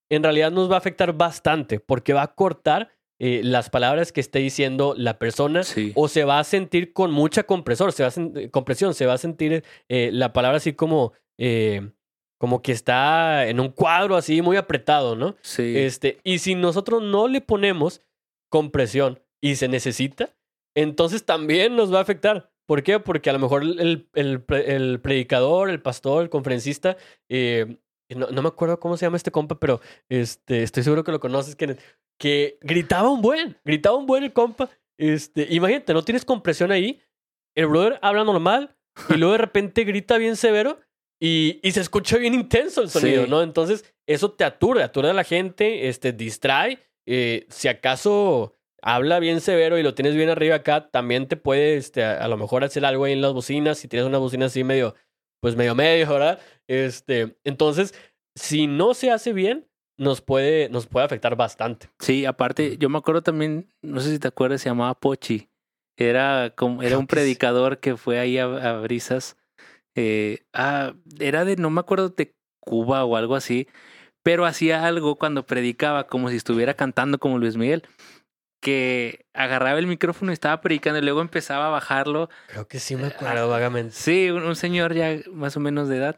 [0.10, 2.90] en realidad nos va a afectar bastante porque va a cortar
[3.20, 5.92] eh, las palabras que esté diciendo la persona Sí.
[5.96, 9.14] o se va a sentir con mucha compresor, se va a sen- compresión, se va
[9.14, 11.92] a sentir eh, la palabra así como, eh,
[12.40, 15.36] como que está en un cuadro así muy apretado, ¿no?
[15.42, 15.74] Sí.
[15.78, 18.02] Este, y si nosotros no le ponemos
[18.50, 20.34] compresión y se necesita,
[20.76, 22.52] entonces también nos va a afectar.
[22.68, 23.00] ¿Por qué?
[23.00, 27.78] Porque a lo mejor el, el, pre- el predicador, el pastor, el conferencista, eh,
[28.16, 31.20] no, no me acuerdo cómo se llama este compa, pero este, estoy seguro que lo
[31.20, 31.78] conoces, que,
[32.20, 34.70] que gritaba un buen, gritaba un buen el compa.
[34.98, 37.02] Este, imagínate, no tienes compresión ahí,
[37.56, 38.76] el brother habla normal
[39.10, 40.80] y luego de repente grita bien severo
[41.22, 43.30] y, y se escucha bien intenso el sonido, Sí.
[43.30, 43.42] ¿no?
[43.42, 46.80] Entonces, eso te aturde, aturde a la gente, este, distrae.
[47.08, 51.76] eh, si acaso habla bien severo y lo tienes bien arriba acá, también te puede,
[51.78, 54.46] este, a, a lo mejor hacer algo ahí en las bocinas, si tienes una bocina
[54.48, 54.96] así medio,
[55.42, 56.40] pues medio medio, ¿verdad?
[56.68, 57.94] Este, entonces,
[58.36, 59.66] si no se hace bien,
[60.00, 61.90] nos puede, nos puede afectar bastante.
[62.00, 65.50] Sí, aparte, yo me acuerdo también, no sé si te acuerdas, se llamaba Pochi.
[65.98, 69.36] Era como, era un predicador que fue ahí a, a Brisas.
[69.96, 73.68] Eh, ah, era de, no me acuerdo, de Cuba o algo así,
[74.24, 77.84] pero hacía algo cuando predicaba como si estuviera cantando como Luis Miguel,
[78.62, 82.30] que agarraba el micrófono y estaba predicando y luego empezaba a bajarlo.
[82.48, 83.94] Creo que sí me acuerdo vagamente.
[83.94, 86.18] Sí, un, un señor ya más o menos de edad.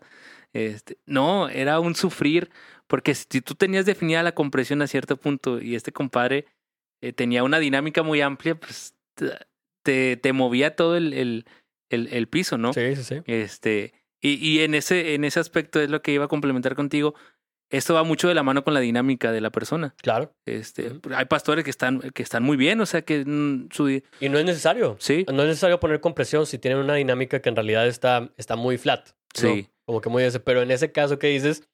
[0.54, 2.52] Este, no, era un sufrir,
[2.92, 6.48] porque si tú tenías definida la compresión a cierto punto y este compadre
[7.02, 8.96] eh, tenía una dinámica muy amplia, pues
[9.84, 11.46] te, te movía todo el, el,
[11.90, 12.74] el, el piso, ¿no?
[12.74, 13.22] Sí, sí, sí.
[13.28, 17.16] Este, y, y en ese, en ese aspecto es lo que iba a complementar contigo.
[17.70, 19.96] esto va mucho de la mano con la dinámica de la persona.
[20.02, 20.36] Claro.
[20.46, 20.92] Este.
[21.16, 23.88] Hay pastores que están, que están muy bien, o sea, que mm, su...
[23.88, 24.98] Y no es necesario.
[25.00, 28.58] Sí, No es necesario poner compresión si tienen una dinámica que en realidad está, está
[28.58, 29.08] muy flat.
[29.08, 29.14] ¿no?
[29.34, 30.42] sí, Como que muy ese.
[30.42, 31.70] Pero en ese caso que dices,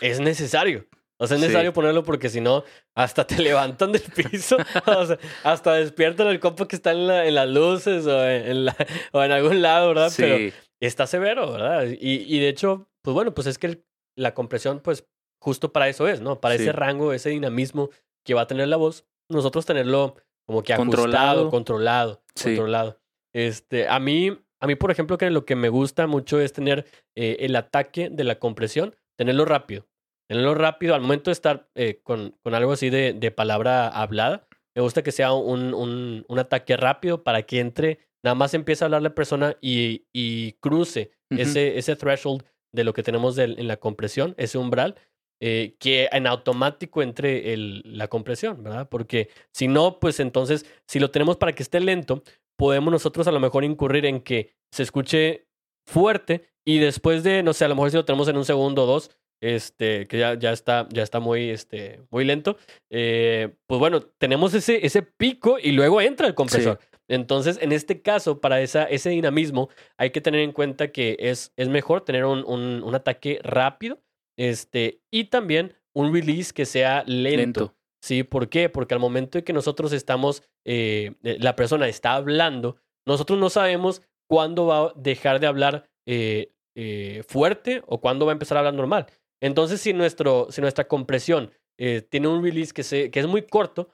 [0.00, 0.86] es necesario.
[1.18, 1.46] O sea, es Sí.
[1.46, 2.62] necesario ponerlo porque si no,
[2.94, 4.56] hasta te levantan del piso.
[4.86, 8.46] o sea, hasta despiertan el compa que está en, la- en las luces o en,
[8.46, 8.76] en la-
[9.12, 10.10] o en algún lado, ¿verdad?
[10.10, 11.86] sí, Pero está severo, ¿verdad?
[11.88, 13.84] Y, y de hecho, pues bueno, pues es que el-
[14.18, 15.06] la compresión, pues
[15.42, 16.40] justo para eso es, ¿no?
[16.40, 16.62] Para Sí.
[16.64, 17.90] ese rango, ese dinamismo
[18.26, 21.16] que va a tener la voz, nosotros tenerlo como que Controlado.
[21.26, 23.00] ajustado, controlado, controlado.
[23.34, 26.86] Este, a mí, a mí, por ejemplo, que lo que me gusta mucho es tener
[27.14, 29.86] eh, el ataque de la compresión, tenerlo rápido.
[30.28, 34.48] Tenerlo rápido al momento de estar eh, con, con algo así de, de palabra hablada.
[34.74, 38.84] Me gusta que sea un, un, un ataque rápido para que entre, nada más empiece
[38.84, 43.66] a hablar la persona y, y cruce ese, ese threshold de lo que tenemos en
[43.68, 44.96] la compresión, ese umbral,
[45.40, 48.88] eh, que en automático entre el, la compresión, ¿verdad?
[48.88, 52.22] Porque si no, pues entonces, si lo tenemos para que esté lento,
[52.58, 55.46] podemos nosotros a lo mejor incurrir en que se escuche
[55.86, 58.82] fuerte y después de, no sé, a lo mejor si lo tenemos en un segundo
[58.84, 62.56] o dos, este, que ya, ya está, ya está muy, este, muy lento,
[62.90, 66.80] eh, pues bueno, tenemos ese, ese pico y luego entra el compresor.
[67.08, 71.52] Entonces, en este caso, para esa, ese dinamismo, hay que tener en cuenta que es,
[71.56, 74.02] es mejor tener un, un, un ataque rápido
[74.36, 77.36] este, y también un release que sea lento.
[77.36, 77.74] lento.
[78.02, 78.68] Sí, ¿por qué?
[78.68, 82.76] Porque al momento de que nosotros estamos, eh, la persona está hablando,
[83.06, 88.32] nosotros no sabemos cuándo va a dejar de hablar eh, eh, fuerte o cuándo va
[88.32, 89.06] a empezar a hablar normal.
[89.42, 93.42] Entonces, si, nuestro, si nuestra compresión eh, tiene un release que, se, que es muy
[93.42, 93.88] corto,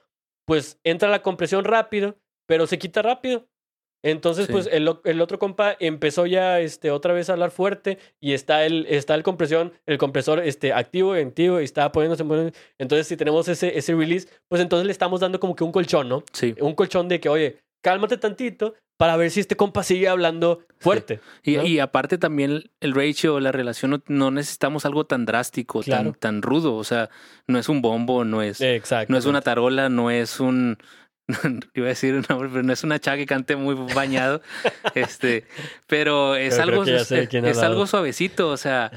[0.45, 2.17] pues entra la compresión rápido,
[2.47, 3.47] pero se quita rápido.
[4.05, 4.51] Entonces, Sí.
[4.51, 8.65] pues el, el otro compa empezó ya este, otra vez a hablar fuerte y está
[8.65, 12.59] el, está el compresión, el compresor este, activo y activo y está poniéndose, poniéndose.
[12.77, 16.09] Entonces, si tenemos ese, ese release, pues entonces le estamos dando como que un colchón,
[16.09, 16.23] ¿no?
[16.33, 16.53] Sí.
[16.59, 21.19] Un colchón de que, oye, cálmate tantito para ver si este compa sigue hablando fuerte.
[21.43, 21.65] Y, ¿no?
[21.65, 26.11] y aparte también el ratio, la relación, no, no necesitamos algo tan drástico, Claro.
[26.11, 26.75] tan, tan rudo.
[26.75, 27.09] O sea,
[27.45, 29.11] no es un bombo, no es, Exacto.
[29.11, 30.77] no es una tarola, no es un...
[31.73, 34.41] Iba a decir un nombre, pero no es una chaga que cante muy bañado.
[34.95, 35.45] este,
[35.87, 37.11] pero es algo, es,
[37.59, 38.49] algo suavecito.
[38.49, 38.91] O sea,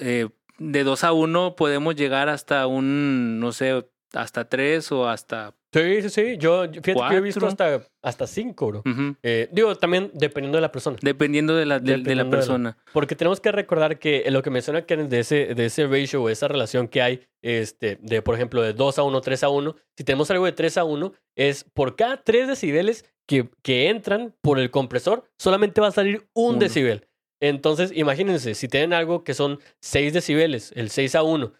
[0.00, 5.54] eh, de dos a uno podemos llegar hasta un, no sé, hasta tres o hasta.
[5.72, 6.36] Sí, sí, sí.
[6.36, 8.82] Yo, fíjate que yo he visto hasta, hasta cinco, bro.
[9.22, 10.96] Eh, digo, también dependiendo de la persona.
[11.00, 12.78] Dependiendo de la, de, de la Dependiendo de la- persona.
[12.92, 16.28] Porque tenemos que recordar que lo que menciona Kenneth de ese, de ese ratio o
[16.28, 19.76] esa relación que hay, este, de por ejemplo, de 2 a 1, 3 a 1,
[19.96, 24.34] si tenemos algo de 3 a 1, es por cada 3 decibeles que, que entran
[24.42, 26.58] por el compresor, solamente va a salir un Uno.
[26.58, 27.06] decibel.
[27.40, 31.52] Entonces, imagínense, si tienen algo que son 6 decibeles, el 6 a 1,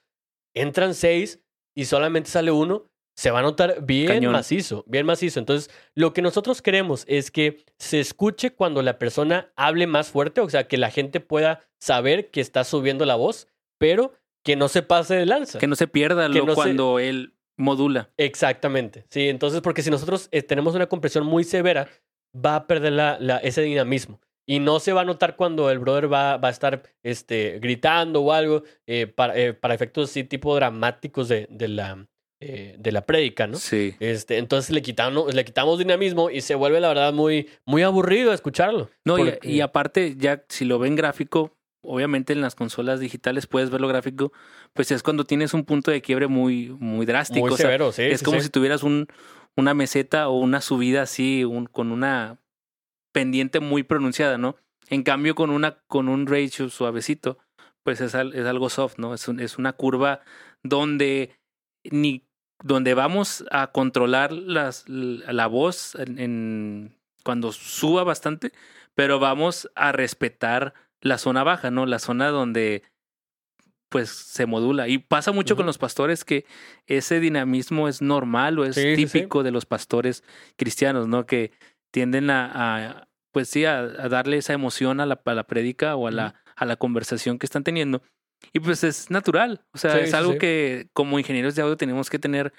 [0.55, 1.39] entran 6
[1.81, 4.33] y solamente sale uno, se va a notar bien Cañón.
[4.33, 5.39] macizo, bien macizo.
[5.41, 10.41] Entonces, lo que nosotros queremos es que se escuche cuando la persona hable más fuerte,
[10.41, 13.47] o sea, que la gente pueda saber que está subiendo la voz,
[13.79, 14.13] pero
[14.45, 15.59] que no se pase de lanza.
[15.59, 18.11] Que no se pierda lo, no se- cuando él modula.
[18.17, 19.05] Exactamente.
[19.11, 21.89] Sí, entonces, porque si nosotros eh, tenemos una compresión muy severa,
[22.35, 24.19] va a perder la, la- ese dinamismo.
[24.51, 28.23] Y no se va a notar cuando el brother va, va a estar este, gritando
[28.23, 32.05] o algo eh, para, eh, para efectos sí, tipo dramáticos de, de la,
[32.41, 33.57] eh, de la prédica, ¿no?
[33.59, 33.95] Sí.
[34.01, 38.33] Este, entonces le quitamos, le quitamos dinamismo y se vuelve, la verdad, muy, muy aburrido
[38.33, 38.91] escucharlo.
[39.05, 43.47] No, y- Porque- y, aparte, ya si lo ven gráfico, obviamente en las consolas digitales
[43.47, 44.33] puedes verlo gráfico,
[44.75, 47.47] pues es cuando tienes un punto de quiebre muy, muy drástico.
[47.47, 48.03] muy o sea, severo, sí.
[48.03, 48.47] es sí, como sí.
[48.47, 49.07] si tuvieras un,
[49.57, 52.40] una meseta o una subida así, un- con una
[53.13, 54.57] pendiente muy pronunciada, ¿no?
[54.89, 57.39] En cambio, con una, con un ratio suavecito,
[57.83, 59.15] pues es, al- es algo soft, ¿no?
[59.15, 60.21] Es, un- es una curva
[60.63, 61.37] donde
[61.85, 62.27] ni
[62.63, 66.95] donde vamos a controlar las, la voz en, en-
[67.25, 68.53] cuando suba bastante,
[68.95, 71.87] pero vamos a respetar la zona baja, ¿no?
[71.87, 72.83] La zona donde
[73.89, 74.89] pues se modula.
[74.89, 76.45] Y pasa mucho con los pastores que
[76.87, 79.19] ese dinamismo es normal o es Sí, sí, sí.
[79.21, 80.23] típico de los pastores
[80.57, 81.27] cristianos, ¿no?
[81.27, 81.51] Que
[81.91, 82.51] tienden a,
[83.01, 86.11] a, pues sí, a, a darle esa emoción a la, a la prédica o a
[86.11, 88.03] la, a la conversación que están teniendo.
[88.53, 90.39] Y pues es natural, o sea, Sí, es algo sí.
[90.39, 92.53] que como ingenieros de audio tenemos que tener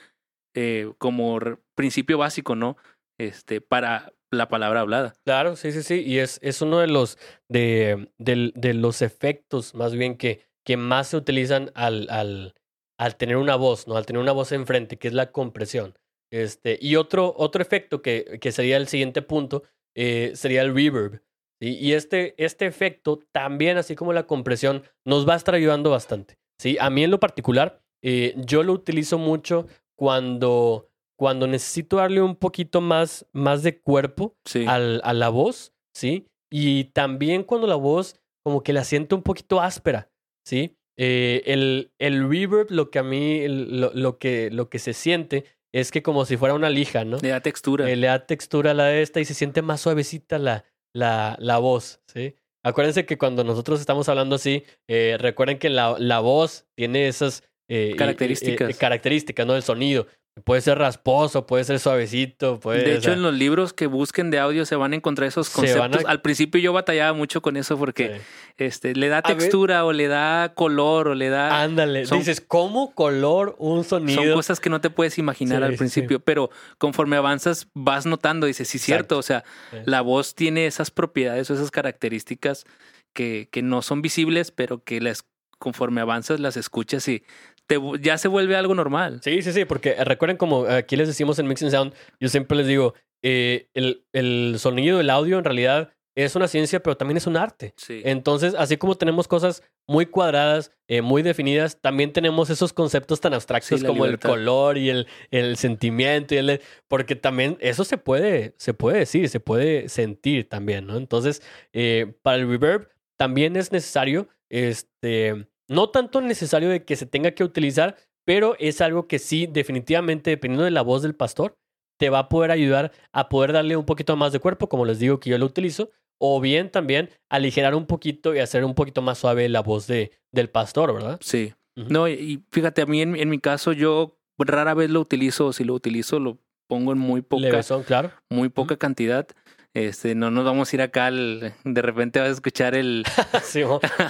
[0.55, 1.39] eh, como
[1.75, 2.77] principio básico, ¿no?
[3.19, 5.13] Este, para la palabra hablada.
[5.25, 6.03] Claro, sí, sí, sí.
[6.05, 7.17] Y es, es uno de los,
[7.49, 12.53] de, del- de los efectos más bien que, que más se utilizan al, al,
[12.99, 13.97] al tener una voz, ¿no?
[13.97, 15.97] Al tener una voz enfrente, que es la compresión.
[16.31, 19.63] Este, y otro, otro efecto que, que sería el siguiente punto
[19.95, 21.21] eh, sería el reverb.
[21.59, 21.77] ¿sí?
[21.79, 26.37] Y este, este efecto también, así como la compresión, nos va a estar ayudando bastante.
[26.59, 29.67] Sí, a mí en lo particular, eh, yo lo utilizo mucho
[29.97, 34.65] cuando, cuando necesito darle un poquito más, más de cuerpo Sí.
[34.67, 36.27] al- a la voz, ¿sí?
[36.51, 40.09] Y también cuando la voz como que la siento un poquito áspera,
[40.45, 40.75] ¿sí?
[40.97, 44.93] Eh, el, el reverb, lo que a mí, el- lo, lo que, lo que se
[44.93, 47.17] siente es que como si fuera una lija, ¿no?
[47.17, 47.89] Le da textura.
[47.89, 51.35] Eh, le da textura a la de esta y se siente más suavecita la, la,
[51.39, 52.35] la voz, ¿sí?
[52.63, 57.43] Acuérdense que cuando nosotros estamos hablando así, eh, recuerden que la, la voz tiene esas
[57.67, 58.69] eh, Características.
[58.69, 59.55] eh, eh, características, ¿no?
[59.55, 60.07] El sonido.
[60.43, 63.87] Puede ser rasposo, puede ser suavecito, puede de o hecho, sea, en los libros que
[63.87, 66.05] busquen de audio se van a encontrar esos conceptos.
[66.05, 68.21] a- Al principio yo batallaba mucho con eso porque sí.
[68.57, 71.61] este, le da textura o le da color o le da...
[71.61, 74.21] Ándale, son- dices, ¿cómo color un sonido?
[74.23, 78.05] Son cosas que no te puedes imaginar Sí, al sí, principio, pero conforme avanzas vas
[78.05, 79.77] notando, dices, sí, cierto, o sea, Sí.
[79.85, 82.65] la voz tiene esas propiedades o esas características
[83.13, 85.25] que, que no son visibles, pero que las,
[85.59, 87.23] conforme avanzas las escuchas y
[87.67, 89.21] te, ya se vuelve algo normal.
[89.23, 92.57] Sí, sí, sí, porque eh, recuerden como aquí les decimos en Mixing Sound, yo siempre
[92.57, 92.93] les digo,
[93.23, 97.37] eh, el, el sonido, el audio en realidad es una ciencia, pero también es un
[97.37, 97.73] arte.
[97.77, 98.01] Sí.
[98.03, 103.33] Entonces, así como tenemos cosas muy cuadradas, eh, muy definidas, también tenemos esos conceptos tan
[103.33, 104.31] abstractos Sí, como libertad.
[104.31, 108.99] el color y el, el sentimiento, y el, porque también eso se puede, se puede
[108.99, 110.97] decir, se puede sentir también, ¿no?
[110.97, 111.41] Entonces,
[111.71, 117.31] eh, para el reverb también es necesario, este, no tanto necesario de que se tenga
[117.31, 117.95] que utilizar,
[118.25, 121.55] pero es algo que sí, definitivamente, dependiendo de la voz del pastor,
[121.97, 124.99] te va a poder ayudar a poder darle un poquito más de cuerpo, como les
[124.99, 129.01] digo que yo lo utilizo, o bien también aligerar un poquito y hacer un poquito
[129.01, 131.19] más suave la voz de, del pastor, ¿verdad?
[131.21, 131.53] Sí.
[131.75, 135.53] No, y- fíjate, a mí en, en mi caso yo rara vez lo utilizo, o
[135.53, 136.37] si lo utilizo lo
[136.67, 138.11] pongo en muy poca, Levesón, claro.
[138.29, 139.27] muy poca cantidad.
[139.73, 143.05] Este, no nos vamos a ir acá al, de repente vas a escuchar el,
[143.43, 143.61] Sí,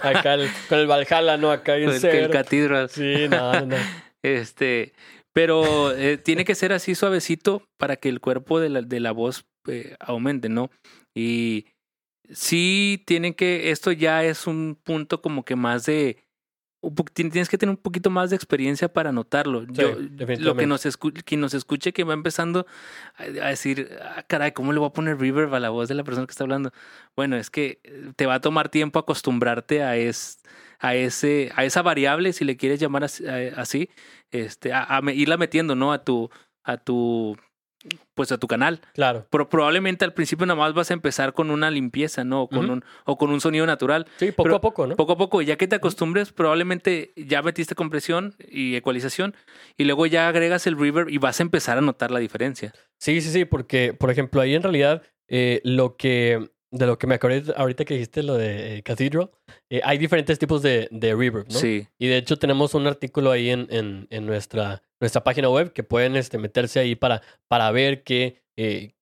[0.01, 1.51] acá el- con el Valhalla, ¿no?
[1.51, 2.29] Acá en el, el.
[2.31, 2.89] Cathedral.
[2.89, 3.75] Sí, no, no, no.
[4.23, 4.93] Este,
[5.33, 9.11] pero eh, tiene que ser así suavecito para que el cuerpo de la, de la
[9.11, 10.69] voz eh, aumente, ¿no?
[11.15, 11.65] Y
[12.29, 16.17] sí tiene que, esto ya es un punto como que más de,
[17.13, 19.65] tienes que tener un poquito más de experiencia para notarlo.
[19.67, 19.95] Yo,
[20.39, 22.65] lo que nos, escu quien nos escuche que va empezando
[23.17, 26.03] a, decir, ah, caray, ¿cómo le voy a poner reverb a la voz de la
[26.03, 26.71] persona que está hablando?
[27.15, 30.41] Bueno, es que eh, te va a tomar tiempo acostumbrarte a, es,
[30.79, 33.89] a, ese, a esa variable, si le quieres llamar así,
[34.31, 35.93] este, a, a irla metiendo, ¿no?
[35.93, 36.31] A tu,
[36.63, 37.37] a tu,
[38.13, 38.81] pues a tu canal.
[38.93, 39.27] Claro.
[39.29, 42.43] Pero probablemente al principio nada más vas a empezar con una limpieza, ¿no?
[42.43, 44.07] O con, un, o con un sonido natural.
[44.17, 44.95] Sí, poco Pero a poco, ¿no?
[44.95, 49.35] Poco a poco, ya que te acostumbres, probablemente ya metiste compresión y ecualización
[49.77, 52.73] y luego ya agregas el reverb y vas a empezar a notar la diferencia.
[52.99, 57.07] Sí, sí, sí, porque, por ejemplo, ahí en realidad eh, lo que, de lo que
[57.07, 59.31] me acordé ahorita que dijiste lo de eh, Cathedral,
[59.69, 61.57] eh, hay diferentes tipos de, de reverb, ¿no?
[61.57, 65.73] Sí, Y de hecho tenemos un artículo ahí en, en, en nuestra, nuestra página web
[65.73, 68.93] que pueden este, meterse ahí para, para ver qué, eh,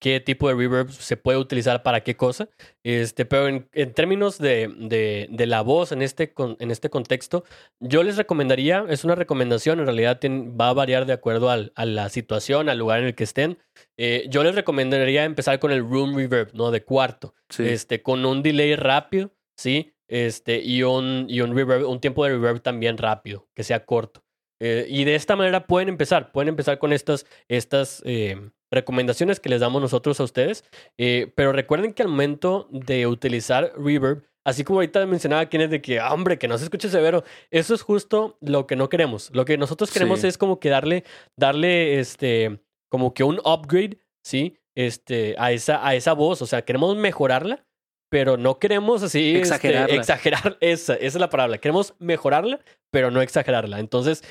[0.00, 2.48] qué tipo de reverb se puede utilizar para qué cosa.
[2.84, 6.90] Este, pero en, en términos de, de, de la voz en este, con- en este
[6.90, 7.44] contexto,
[7.80, 11.84] yo les recomendaría, es una recomendación, en realidad va a variar de acuerdo al- a
[11.84, 13.58] la situación, al lugar en el que estén.
[13.96, 16.70] Eh, yo les recomendaría empezar con el room reverb, ¿no?
[16.70, 17.64] De cuarto sí.
[17.68, 19.92] este, con un delay rápido, ¿sí?
[20.08, 24.22] Este, y un, y un reverb, un tiempo de reverb también rápido, que sea corto.
[24.64, 29.48] Eh, y de esta manera pueden empezar, pueden empezar con estas, estas eh, recomendaciones que
[29.48, 30.64] les damos nosotros a ustedes.
[30.98, 35.82] Eh, pero recuerden que al momento de utilizar reverb, así como ahorita mencionaba Kenneth de
[35.82, 39.30] que, "Ah, hombre, que no se escuche severo, eso es justo lo que no queremos.
[39.34, 40.28] Lo que nosotros queremos Sí.
[40.28, 41.04] es como que darle,
[41.36, 42.60] darle, este,
[42.90, 44.58] como que un upgrade, ¿sí?
[44.76, 47.66] Este, a esa, a esa voz, o sea, queremos mejorarla,
[48.10, 49.94] pero no queremos así este, Exagerarla.
[49.96, 51.58] exagerar esa, esa es la palabra.
[51.58, 52.60] Queremos mejorarla,
[52.90, 53.80] pero no exagerarla.
[53.80, 54.22] Entonces,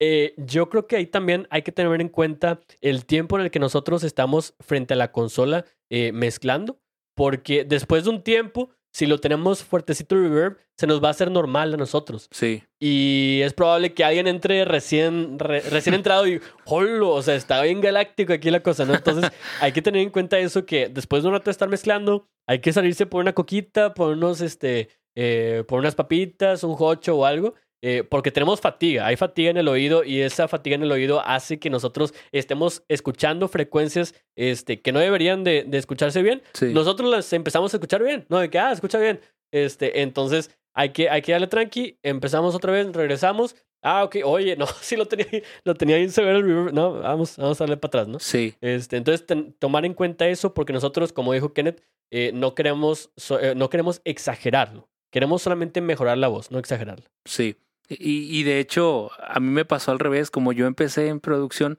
[0.00, 3.50] eh, yo creo que ahí también hay que tener en cuenta el tiempo en el
[3.50, 6.78] que nosotros estamos frente a la consola eh, mezclando,
[7.14, 11.30] porque después de un tiempo, si lo tenemos fuertecito reverb, se nos va a hacer
[11.30, 12.26] normal a nosotros.
[12.30, 17.10] Sí, Y es probable que alguien entre recién, re- recién entrado y, ¡holo!
[17.10, 18.94] O sea, está bien galáctico aquí la cosa, ¿no?
[18.94, 19.30] Entonces,
[19.60, 22.60] hay que tener en cuenta eso que después de un rato de estar mezclando, hay
[22.60, 27.26] que salirse por una coquita, por unos, este, eh, por unas papitas, un hocho o
[27.26, 27.54] algo.
[27.82, 31.20] Eh, porque tenemos fatiga, hay fatiga en el oído y esa fatiga en el oído
[31.26, 36.72] hace que nosotros estemos escuchando frecuencias este, que no deberían de, de escucharse bien sí.
[36.74, 38.38] nosotros las empezamos a escuchar bien, ¿no?
[38.38, 39.20] De que, ah, escucha bien.
[39.52, 43.56] Este, entonces, hay que, hay que darle tranqui, empezamos otra vez, regresamos.
[43.82, 45.26] Ah, ok, oye, no, sí lo tenía,
[45.64, 46.72] lo tenía bien severo el reverb.
[46.74, 48.18] No, vamos, vamos a darle para atrás, ¿no?
[48.20, 52.54] Sí, Este, entonces, ten- tomar en cuenta eso porque nosotros, como dijo Kenneth, eh, no,
[52.54, 54.88] queremos, so- eh, no queremos exagerarlo.
[55.12, 57.10] Queremos solamente mejorar la voz, no exagerarla.
[57.26, 57.56] sí.
[57.90, 60.30] Y, y de hecho, a mí me pasó al revés.
[60.30, 61.78] Como yo empecé en producción,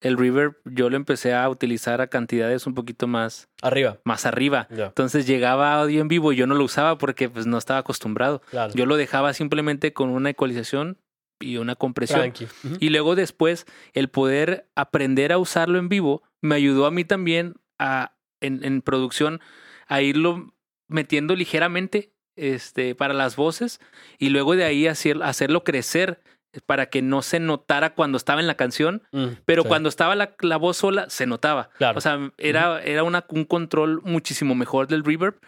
[0.00, 3.98] el reverb yo lo empecé a utilizar a cantidades un poquito más, Arriba.
[4.04, 4.68] más arriba.
[4.70, 8.42] Entonces llegaba audio en vivo y yo no lo usaba porque pues no estaba acostumbrado.
[8.50, 8.72] claro.
[8.74, 10.98] Yo lo dejaba simplemente con una ecualización
[11.40, 12.20] y una compresión.
[12.20, 12.46] Tranqui.
[12.78, 17.54] Y luego después el poder aprender a usarlo en vivo me ayudó a mí también
[17.78, 19.40] a en, en producción
[19.88, 20.52] a irlo
[20.88, 23.80] metiendo ligeramente este, para las voces
[24.18, 26.20] y luego de ahí hacer, hacerlo crecer
[26.64, 30.14] para que no se notara cuando estaba en la canción, Mm, pero sí, cuando estaba
[30.14, 31.68] la, la voz sola se notaba.
[31.76, 31.98] Claro.
[31.98, 35.38] O sea, era, era una, un control muchísimo mejor del reverb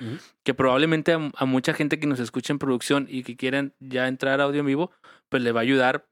[0.42, 4.06] que probablemente a, a mucha gente que nos escucha en producción y que quieran ya
[4.06, 4.90] entrar a audio en vivo,
[5.30, 6.06] pues le va a ayudar,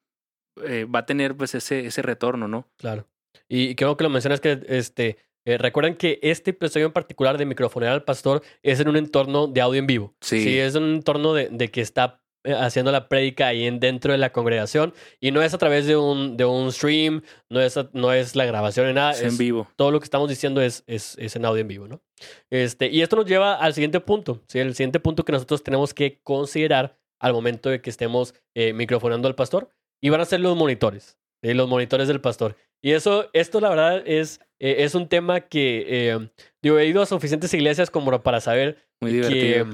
[0.65, 2.67] eh, va a tener pues ese, ese retorno, ¿no?
[2.79, 3.07] Claro.
[3.49, 7.47] Y bueno que lo mencionas que este eh, recuerden que este episodio en particular de
[7.47, 10.15] microfonear al pastor es en un entorno de audio en vivo.
[10.21, 10.59] Sí.
[10.59, 14.13] es en un entorno de, de que está eh, haciendo la prédica ahí en, dentro
[14.13, 17.77] de la congregación y no es a través de un, de un stream, no es,
[17.77, 19.13] a- no es la grabación ni nada.
[19.13, 19.67] Es en es- vivo.
[19.77, 22.03] todo lo que estamos diciendo es, es, es en audio en vivo, ¿no?
[22.51, 24.59] Este, y esto nos lleva al siguiente punto, ¿sí?
[24.59, 29.27] El siguiente punto que nosotros tenemos que considerar al momento de que estemos eh, microfonando
[29.29, 29.71] al pastor
[30.01, 31.55] y van a ser los monitores, ¿sí?
[31.55, 32.57] los monitores del pastor.
[32.87, 36.31] Y eso, esto la verdad es, eh, es un tema que, eh,
[36.63, 39.67] digo, he ido a suficientes iglesias como para saber Muy que...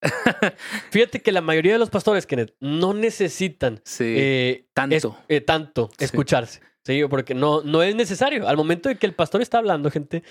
[0.90, 4.14] Fíjate que la mayoría de los pastores, Kenneth, no necesitan sí.
[4.16, 4.96] eh, tanto.
[4.96, 6.04] es- eh, tanto Sí.
[6.06, 6.60] escucharse.
[6.86, 8.48] Sí, porque no, no es necesario.
[8.48, 10.22] Al momento de que el pastor está hablando, gente,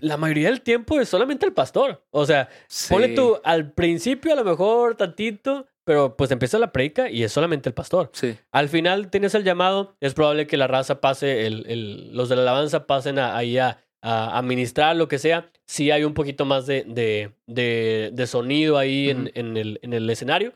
[0.00, 2.06] la mayoría del tiempo es solamente el pastor.
[2.10, 2.92] O sea, Sí.
[2.92, 7.32] ponle tú al principio a lo mejor tantito, pero pues empieza la predica y es
[7.32, 8.10] solamente el pastor.
[8.12, 8.36] Sí.
[8.52, 12.36] Al final tienes el llamado, es probable que la raza pase, el, el- los de
[12.36, 15.50] la alabanza pasen ahí a, a, a ministrar, lo que sea.
[15.66, 19.92] Sí hay un poquito más de, de, de, de sonido ahí en, en el, en
[19.92, 20.52] el escenario,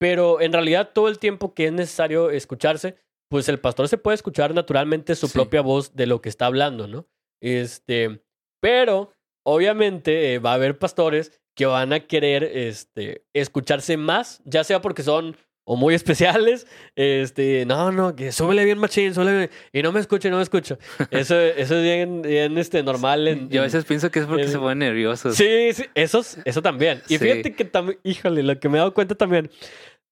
[0.00, 2.96] pero en realidad todo el tiempo que es necesario escucharse,
[3.30, 5.32] pues el pastor se puede escuchar naturalmente su Sí.
[5.34, 7.06] propia voz de lo que está hablando, ¿no?
[7.40, 8.22] Este,
[8.60, 9.12] pero
[9.44, 14.80] obviamente eh, va a haber pastores que van a querer este, escucharse más, ya sea
[14.80, 19.82] porque son o muy especiales, este, no, no, que súbele bien machín, súbele bien, y
[19.82, 20.76] no me escucho, no me escucho.
[21.12, 24.26] Eso, eso es bien, bien este, normal en, Yo a en- veces pienso que es
[24.26, 25.36] porque en- se ponen nerviosos.
[25.36, 27.00] Sí, sí, eso, eso también.
[27.08, 27.18] Y Sí.
[27.18, 29.50] fíjate que también, híjole, lo que me he dado cuenta también,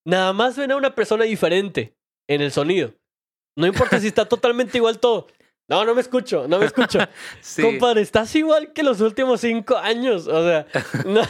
[0.06, 1.94] nada más ven a una persona diferente
[2.28, 2.94] en el sonido.
[3.58, 5.26] No importa si está totalmente igual todo.
[5.70, 6.98] No, no me escucho, no me escucho.
[7.40, 7.62] Sí.
[7.62, 10.26] Compadre, estás igual que los últimos cinco años.
[10.26, 10.66] O sea,
[11.06, 11.22] no,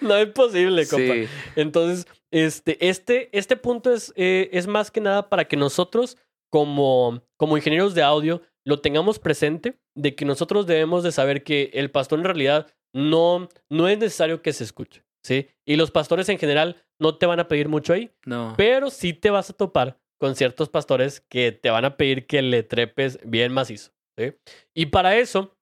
[0.00, 1.14] no es posible, compa.
[1.14, 1.28] Sí.
[1.56, 6.18] Entonces, este, este, este punto es, eh, es más que nada para que nosotros,
[6.50, 11.70] como, como ingenieros de audio, lo tengamos presente, de que nosotros debemos de saber que
[11.74, 15.48] el pastor en realidad no, no es necesario que se escuche, ¿sí?
[15.66, 18.54] Y los pastores en general no te van a pedir mucho ahí, No.
[18.56, 22.42] pero sí te vas a topar con ciertos pastores que te van a pedir que
[22.42, 24.32] le trepes bien macizo, ¿sí?
[24.72, 25.58] Y para eso,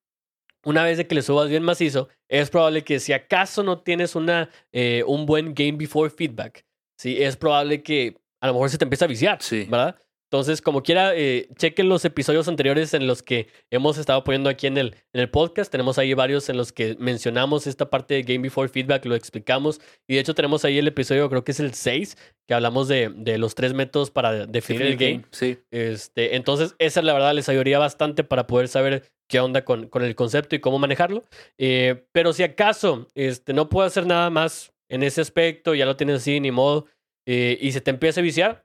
[0.66, 4.14] una vez de que le subas bien macizo, es probable que si acaso no tienes
[4.14, 6.66] una, eh, un buen game before feedback,
[6.98, 7.22] ¿sí?
[7.22, 9.64] Es probable que a lo mejor se te empiece a viciar, Sí.
[9.64, 9.98] ¿verdad?
[10.30, 14.68] Entonces, como quiera, eh, chequen los episodios anteriores en los que hemos estado poniendo aquí
[14.68, 15.72] en el, en el podcast.
[15.72, 19.80] Tenemos ahí varios en los que mencionamos esta parte de Game Before Feedback, lo explicamos.
[20.06, 22.16] Y de hecho tenemos ahí el episodio, creo que es el 6,
[22.46, 25.24] que hablamos de, de los tres métodos para definir el game.
[25.32, 25.58] Sí.
[25.72, 30.04] Este, entonces, esa la verdad les ayudaría bastante para poder saber qué onda con, con
[30.04, 31.24] el concepto y cómo manejarlo.
[31.58, 35.96] Eh, pero si acaso este, no puedo hacer nada más en ese aspecto, ya lo
[35.96, 36.86] tienes así, ni modo,
[37.26, 38.64] eh, y se te empieza a viciar,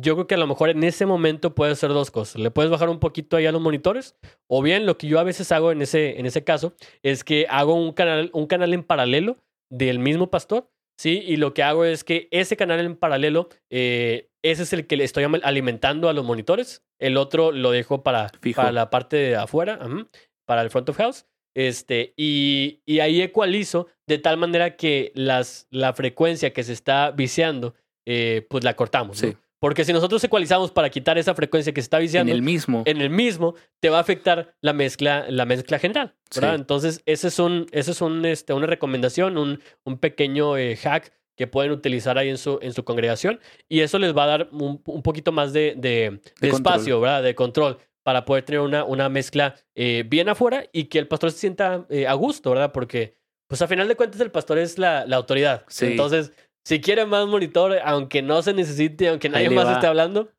[0.00, 2.40] yo creo que a lo mejor en ese momento puedes hacer dos cosas.
[2.40, 4.16] Le puedes bajar un poquito ahí a los monitores,
[4.48, 7.46] o bien lo que yo a veces hago en ese, en ese caso es que
[7.48, 9.36] hago un canal, un canal en paralelo
[9.70, 10.68] del mismo pastor,
[10.98, 11.22] ¿sí?
[11.26, 14.96] Y lo que hago es que ese canal en paralelo, eh, ese es el que
[14.96, 18.56] le estoy alimentando a los monitores, el otro lo dejo para, Fijo.
[18.56, 20.08] para la parte de afuera, ajá,
[20.44, 21.26] para el front of house.
[21.56, 27.12] Este, y, y ahí ecualizo de tal manera que las, la frecuencia que se está
[27.12, 27.74] viciando,
[28.06, 29.22] eh, pues la cortamos.
[29.22, 29.43] ¿no?
[29.64, 32.82] Porque si nosotros ecualizamos para quitar esa frecuencia que se está En viciando, el mismo.
[32.84, 36.50] en el mismo te va a afectar la mezcla, la mezcla general, ¿verdad?
[36.50, 36.60] Sí.
[36.60, 41.14] Entonces, ese es un, ese es un, este, una recomendación, un, un pequeño eh, hack
[41.34, 44.48] que pueden utilizar ahí en su, en su congregación y eso les va a dar
[44.52, 47.22] un, un poquito más de, de, de De espacio, ¿verdad?
[47.22, 51.32] De control para poder tener una, una mezcla eh, bien afuera y que el pastor
[51.32, 52.70] se sienta eh, a gusto, ¿verdad?
[52.70, 55.64] Porque, pues a final de cuentas, el pastor es la, la autoridad.
[55.68, 55.86] Sí.
[55.86, 56.32] Entonces,
[56.64, 59.74] si quiere más monitor, aunque no se necesite, aunque nadie más va.
[59.74, 60.30] esté hablando,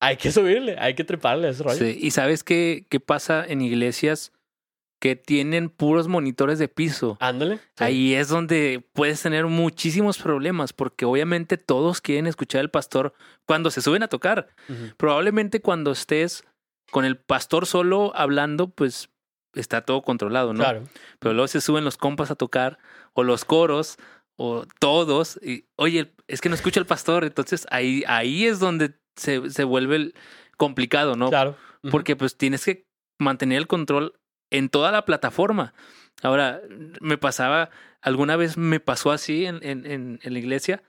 [0.00, 1.78] hay que subirle, hay que treparle a ese rollo.
[1.78, 4.32] Sí, Y sabes qué, qué pasa en iglesias
[5.00, 7.16] que tienen puros monitores de piso.
[7.20, 7.56] Ándale.
[7.56, 7.84] sí.
[7.84, 13.14] Ahí es donde puedes tener muchísimos problemas, porque obviamente todos quieren escuchar al pastor
[13.46, 14.48] cuando se suben a tocar.
[14.98, 16.44] Probablemente cuando estés
[16.90, 19.08] con el pastor solo hablando, pues
[19.54, 20.60] está todo controlado, ¿no?
[20.60, 20.82] Claro.
[21.18, 22.78] Pero luego se suben los compas a tocar,
[23.14, 23.96] o los coros,
[24.42, 28.94] o todos, y oye, es que no escucha el pastor, entonces ahí, ahí es donde
[29.14, 30.14] se, se vuelve el-
[30.56, 31.28] complicado, ¿no?
[31.28, 31.56] Claro.
[31.90, 32.86] Porque pues tienes que
[33.18, 34.14] mantener el control
[34.50, 35.74] en toda la plataforma.
[36.22, 36.60] Ahora,
[37.00, 37.68] me pasaba,
[38.00, 40.82] alguna vez me pasó así en, en, en, en la iglesia,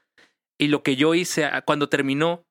[0.58, 2.46] y lo que yo hice ah, cuando terminó,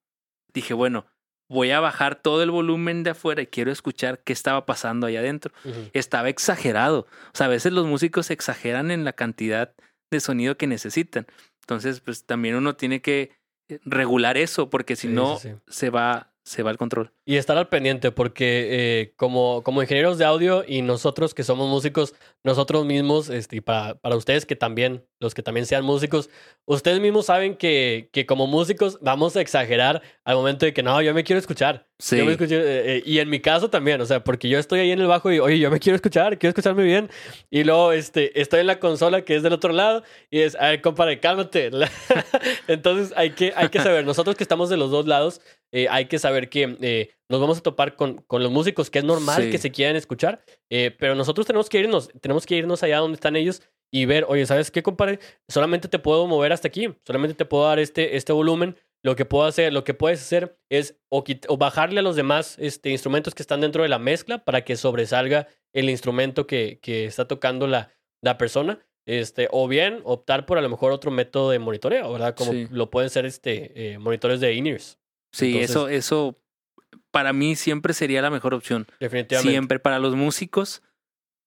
[0.52, 1.06] dije, bueno,
[1.48, 5.20] voy a bajar todo el volumen de afuera y quiero escuchar qué estaba pasando allá
[5.20, 5.52] adentro
[5.94, 7.06] estaba exagerado.
[7.32, 9.74] O sea, a veces los músicos exageran en la cantidad
[10.10, 11.26] de sonido que necesitan.
[11.60, 13.32] Entonces, pues también uno tiene que
[13.68, 15.50] eh, regular eso, porque si Sí, no, sí.
[15.68, 17.12] se va, se va el control.
[17.24, 21.68] Y estar al pendiente, porque eh, como, como ingenieros de audio y nosotros que somos
[21.68, 26.28] músicos, nosotros mismos, este, y para, para ustedes que también, los que también sean músicos,
[26.64, 31.00] ustedes mismos saben que, que como músicos vamos a exagerar al momento de que no,
[31.02, 31.89] yo me quiero escuchar.
[32.00, 32.16] Sí.
[32.16, 34.80] Yo me escucho, eh, eh, y en mi caso también, o sea, porque yo estoy
[34.80, 37.10] ahí en el bajo y, oye, yo me quiero escuchar, quiero escucharme bien.
[37.50, 40.68] Y luego este, estoy en la consola que es del otro lado y es, a
[40.70, 41.70] ver, compadre, cálmate.
[42.68, 45.40] Entonces hay que, hay que saber, nosotros que estamos de los dos lados,
[45.72, 48.98] eh, hay que saber que eh, nos vamos a topar con, con los músicos, que
[49.00, 49.50] es normal Sí.
[49.50, 53.14] que se quieran escuchar, eh, pero nosotros tenemos que irnos, tenemos que irnos allá donde
[53.14, 55.18] están ellos y ver, oye, ¿sabes qué, compadre?
[55.48, 58.76] Solamente te puedo mover hasta aquí, solamente te puedo dar este, este volumen.
[59.02, 61.24] Lo que puedo hacer, lo que puedes hacer es o,
[61.56, 65.48] bajarle a los demás este, instrumentos que están dentro de la mezcla para que sobresalga
[65.72, 67.92] el instrumento que, que está tocando la,
[68.22, 68.78] la persona.
[69.06, 72.34] Este, o bien optar por a lo mejor otro método de monitoreo, ¿verdad?
[72.36, 72.68] Como Sí.
[72.70, 74.98] lo pueden ser este, eh, monitores de in-ears.
[75.32, 76.36] Sí, Entonces- eso, eso
[77.10, 78.86] para mí siempre sería la mejor opción.
[79.00, 79.50] Definitivamente.
[79.50, 80.82] Siempre para los músicos,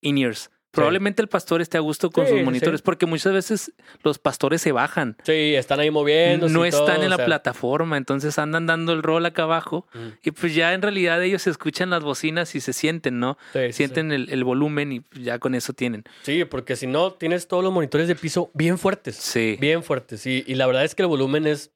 [0.01, 0.49] in-ears.
[0.73, 2.83] Probablemente el pastor esté a gusto con Sí, sus monitores, sí.
[2.83, 3.71] porque muchas veces
[4.03, 5.15] los pastores se bajan.
[5.23, 6.49] Sí, están ahí moviendo.
[6.49, 9.87] No están en la plataforma, entonces andan dando el rol acá abajo.
[10.23, 13.37] Y pues ya en realidad ellos escuchan las bocinas y se sienten, ¿no?
[13.71, 16.03] Sienten el, el volumen y ya con eso tienen.
[16.23, 19.15] Sí, porque si no, tienes todos los monitores de piso bien fuertes.
[19.15, 19.57] Sí.
[19.61, 20.25] Bien fuertes.
[20.25, 21.71] Y, y la verdad es que el volumen es,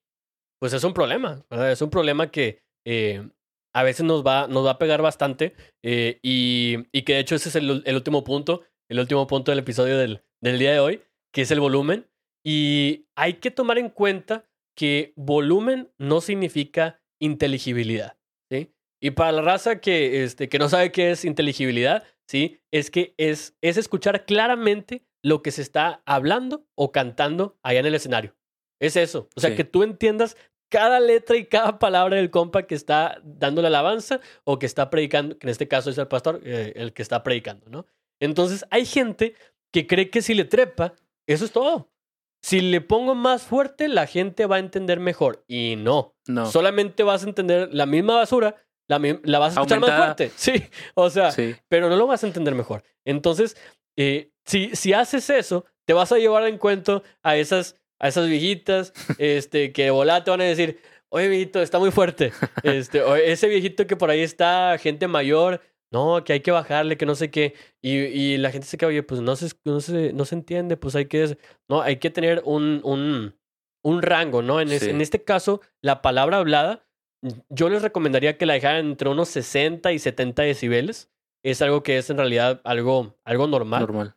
[0.60, 1.72] pues es un problema, ¿verdad?
[1.72, 3.28] Es un problema que eh,
[3.74, 5.54] a veces nos va, nos va a pegar bastante.
[5.84, 9.52] eh, y, y que de hecho ese es el, el último punto, el último punto
[9.52, 12.08] del episodio del, del día de hoy, que es el volumen.
[12.44, 18.18] Y hay que tomar en cuenta que volumen no significa inteligibilidad,
[18.50, 18.72] ¿sí?
[19.02, 22.60] Y para la raza que, este, que no sabe qué es inteligibilidad, ¿sí?
[22.72, 27.86] Es que es, es escuchar claramente lo que se está hablando o cantando allá en
[27.88, 28.36] el escenario.
[28.80, 29.30] Es eso.
[29.36, 29.56] O sea, Sí.
[29.56, 30.38] que tú entiendas
[30.70, 34.90] cada letra y cada palabra del compa que está dando la alabanza o que está
[34.90, 37.86] predicando, que en este caso es el pastor, eh, el que está predicando, ¿no?
[38.20, 39.36] Entonces, hay gente
[39.72, 40.94] que cree que si le trepa,
[41.28, 41.92] eso es todo.
[42.42, 45.44] Si le pongo más fuerte, la gente va a entender mejor.
[45.48, 46.16] Y no.
[46.28, 46.46] No.
[46.46, 48.56] Solamente vas a entender la misma basura,
[48.88, 49.00] la,
[49.40, 50.32] vas a escuchar más fuerte.
[50.38, 50.64] Sí,
[50.94, 51.56] o sea, Sí.
[51.68, 52.84] pero no lo vas a entender mejor.
[53.06, 53.58] Entonces,
[53.98, 58.28] eh, si, si haces eso, te vas a llevar en cuenta a esas, a esas
[58.30, 62.32] viejitas este, que de volada te van a decir, oye, viejito, está muy fuerte.
[62.64, 65.62] Este, o ese viejito que por ahí está, gente mayor,
[65.92, 67.54] no, que hay que bajarle, que no sé qué.
[67.82, 70.78] Y, y la gente se queda, oye, pues no se, no se, no se entiende,
[70.78, 71.38] pues hay que,
[71.70, 73.36] no, hay que tener un, un,
[73.84, 74.60] un rango, ¿no?
[74.62, 76.86] En, es- en este caso, la palabra hablada,
[77.50, 81.10] yo les recomendaría que la dejaran entre unos 60 y 70 decibeles.
[81.44, 83.82] Es algo que es en realidad algo, algo normal.
[83.82, 84.16] Normal.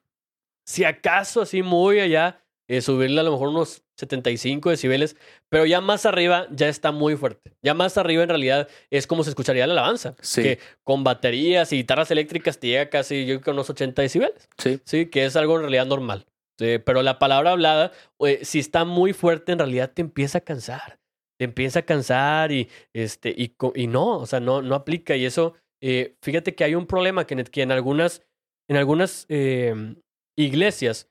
[0.67, 5.17] Si acaso así muy allá, eh, subirle a lo mejor unos 75 decibeles,
[5.49, 7.53] pero ya más arriba ya está muy fuerte.
[7.63, 10.15] Ya más arriba en realidad es como se escucharía la alabanza.
[10.21, 10.43] Sí.
[10.45, 14.49] Que con baterías y guitarras eléctricas te llega casi, yo creo que unos 80 decibeles.
[14.57, 14.79] Sí.
[14.85, 16.27] Sí, que es algo en realidad normal.
[16.61, 17.91] Sí, pero la palabra hablada,
[18.21, 21.01] eh, si está muy fuerte, en realidad te empieza a cansar.
[21.41, 25.17] Te empieza a cansar y, este, y, no, o sea, no, no aplica.
[25.17, 28.23] Y eso, eh, fíjate que hay un problema que en, que en algunas,
[28.69, 29.97] en algunas eh,
[30.39, 31.10] iglesias,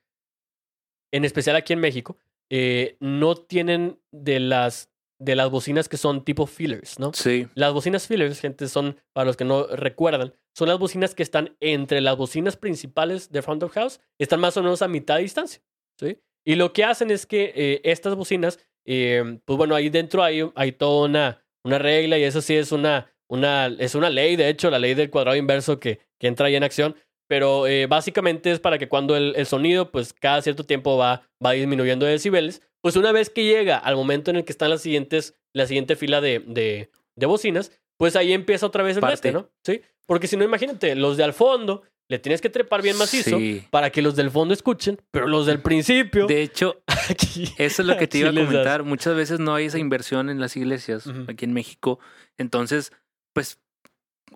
[1.11, 2.17] en especial aquí en México,
[2.49, 4.89] eh, no tienen de las,
[5.19, 7.11] de las bocinas que son tipo fillers, ¿no?
[7.13, 7.47] Sí.
[7.53, 11.55] Las bocinas fillers, gente, son, para los que no recuerdan, son las bocinas que están
[11.59, 15.23] entre las bocinas principales de front of house, están más o menos a mitad de
[15.23, 15.61] distancia,
[15.99, 16.17] ¿sí?
[16.45, 20.49] Y lo que hacen es que eh, estas bocinas, eh, pues bueno, ahí dentro hay,
[20.55, 24.49] hay toda una, una regla y eso sí es una, una, es una ley, de
[24.49, 26.95] hecho, la ley del cuadrado inverso que, que entra ahí en acción,
[27.29, 31.21] pero eh, básicamente es para que cuando el, el sonido, pues cada cierto tiempo va,
[31.45, 34.69] va disminuyendo de decibeles, pues una vez que llega al momento en el que están
[34.71, 39.01] las siguientes, la siguiente fila de, de, de bocinas, pues ahí empieza otra vez el
[39.01, 39.31] Parte.
[39.31, 39.49] ¿no?
[39.63, 39.81] Sí.
[40.07, 43.63] Porque si no, imagínate, los de al fondo le tienes que trepar bien macizo Sí.
[43.69, 46.25] para que los del fondo escuchen, pero los del principio.
[46.25, 48.81] De hecho, aquí, eso es lo que te iba a comentar.
[48.83, 51.25] Muchas veces no hay esa inversión en las iglesias Ujú.
[51.27, 51.99] aquí en México.
[52.39, 52.91] Entonces,
[53.33, 53.59] pues,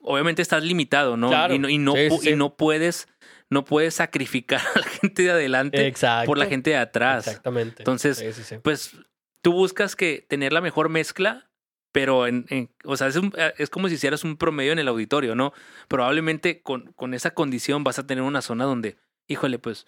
[0.04, 1.30] obviamente estás limitado, ¿no?
[1.30, 1.54] Claro.
[1.56, 2.36] Y no, y no, Sí, pu- sí, y sí.
[2.36, 3.08] no puedes,
[3.50, 6.28] no puedes sacrificar a la gente de adelante Exacto.
[6.28, 7.28] por la gente de atrás.
[7.28, 7.76] Exactamente.
[7.80, 8.56] Entonces, Sí, sí, sí.
[8.62, 8.96] Pues
[9.42, 11.50] tú buscas que tener la mejor mezcla,
[11.92, 14.80] pero en, en- o sea, es, un- eh, es como si hicieras un promedio en
[14.80, 15.54] el auditorio, ¿no?
[15.88, 18.98] Probablemente con, con esa condición vas a tener una zona donde,
[19.28, 19.86] híjole, pues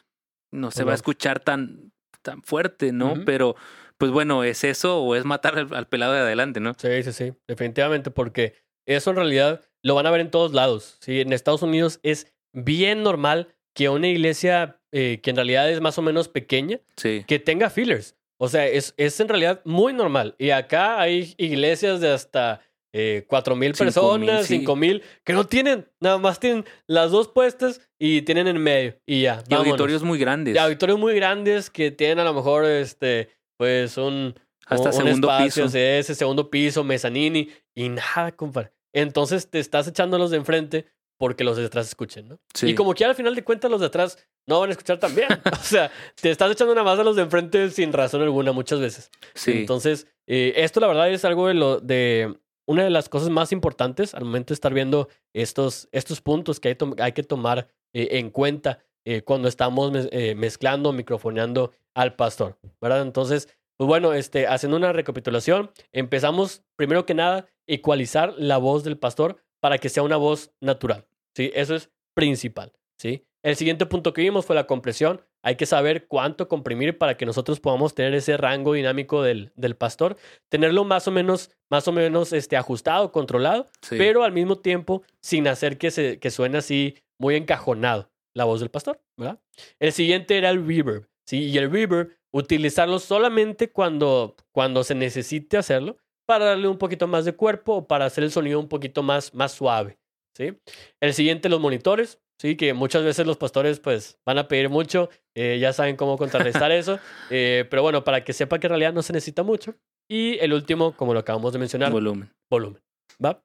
[0.51, 1.91] no se va a escuchar tan,
[2.21, 3.15] tan fuerte, ¿no?
[3.25, 3.55] Pero,
[3.97, 6.73] pues bueno, ¿es eso o es matar al, al pelado de adelante, no?
[6.77, 8.55] Sí, sí, sí, definitivamente, porque
[8.85, 10.97] eso en realidad lo van a ver en todos lados.
[10.99, 11.21] ¿sí?
[11.21, 15.97] En Estados Unidos es bien normal que una iglesia eh, que en realidad es más
[15.97, 17.23] o menos pequeña, Sí.
[17.27, 18.15] que tenga fillers.
[18.37, 20.35] O sea, es, es en realidad muy normal.
[20.39, 22.61] Y acá hay iglesias de hasta
[22.93, 24.57] eh, cuatro mil Cinco personas, mil, sí.
[24.59, 28.95] cinco mil, que no tienen, nada más tienen las dos puestas y tienen en medio.
[29.05, 29.43] Y ya.
[29.45, 29.67] Y vámonos.
[29.71, 30.55] auditorios muy grandes.
[30.55, 34.33] Y auditorios muy grandes que tienen a lo mejor, este, pues un,
[34.65, 35.77] Hasta un- un segundo espacio, piso.
[35.77, 38.71] ese segundo piso, mezanini y nada, compadre.
[38.95, 40.85] Entonces te estás echando a los de enfrente
[41.17, 42.39] porque los de atrás escuchen, ¿no?
[42.53, 42.67] Sí.
[42.69, 44.17] Y como que al final de cuentas los de atrás
[44.47, 45.27] no van a escuchar tan bien.
[45.51, 45.91] o sea,
[46.21, 49.11] te estás echando una más a los de enfrente sin razón alguna muchas veces.
[49.33, 49.51] Sí.
[49.51, 52.37] Entonces, eh, esto la verdad es algo de lo de
[52.67, 56.69] una de las cosas más importantes al momento de estar viendo estos, estos puntos que
[56.69, 62.57] hay, hay que tomar eh, en cuenta eh, cuando estamos mez- mezclando, microfoneando al pastor,
[62.81, 63.01] ¿verdad?
[63.03, 63.47] Entonces,
[63.77, 69.43] pues bueno, este, haciendo una recapitulación, empezamos primero que nada ecualizar la voz del pastor
[69.59, 71.51] para que sea una voz natural, ¿sí?
[71.55, 73.25] Eso es principal, ¿sí?
[73.45, 75.21] El siguiente punto que vimos fue la compresión.
[75.43, 79.75] Hay que saber cuánto comprimir para que nosotros podamos tener ese rango dinámico del, del
[79.75, 80.17] pastor,
[80.49, 83.97] tenerlo más o menos, más o menos este, ajustado, controlado, sí.
[83.99, 88.61] pero al mismo tiempo sin hacer que, se, que suene así muy encajonado la voz
[88.61, 89.39] del pastor, ¿verdad?
[89.79, 91.43] El siguiente era el reverb, ¿sí?
[91.43, 97.23] Y el reverb, utilizarlo solamente cuando, cuando se necesite hacerlo, para darle un poquito más
[97.23, 99.97] de cuerpo o para hacer el sonido un poquito más, más suave,
[100.35, 100.57] ¿sí?
[101.01, 102.57] El siguiente, los monitores, ¿sí?
[102.57, 106.71] Que muchas veces los pastores, pues, van a pedir mucho, eh, ya saben cómo contrarrestar
[106.71, 109.75] eso, eh, pero bueno, para que sepa que en realidad no se necesita mucho.
[110.09, 112.29] Y el último, como lo acabamos de mencionar, volumen.
[112.51, 112.81] volumen.
[113.23, 113.41] ¿Va?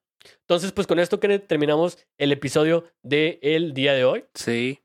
[0.48, 4.24] Entonces, pues con esto que terminamos el episodio del día de hoy.
[4.34, 4.80] Sí.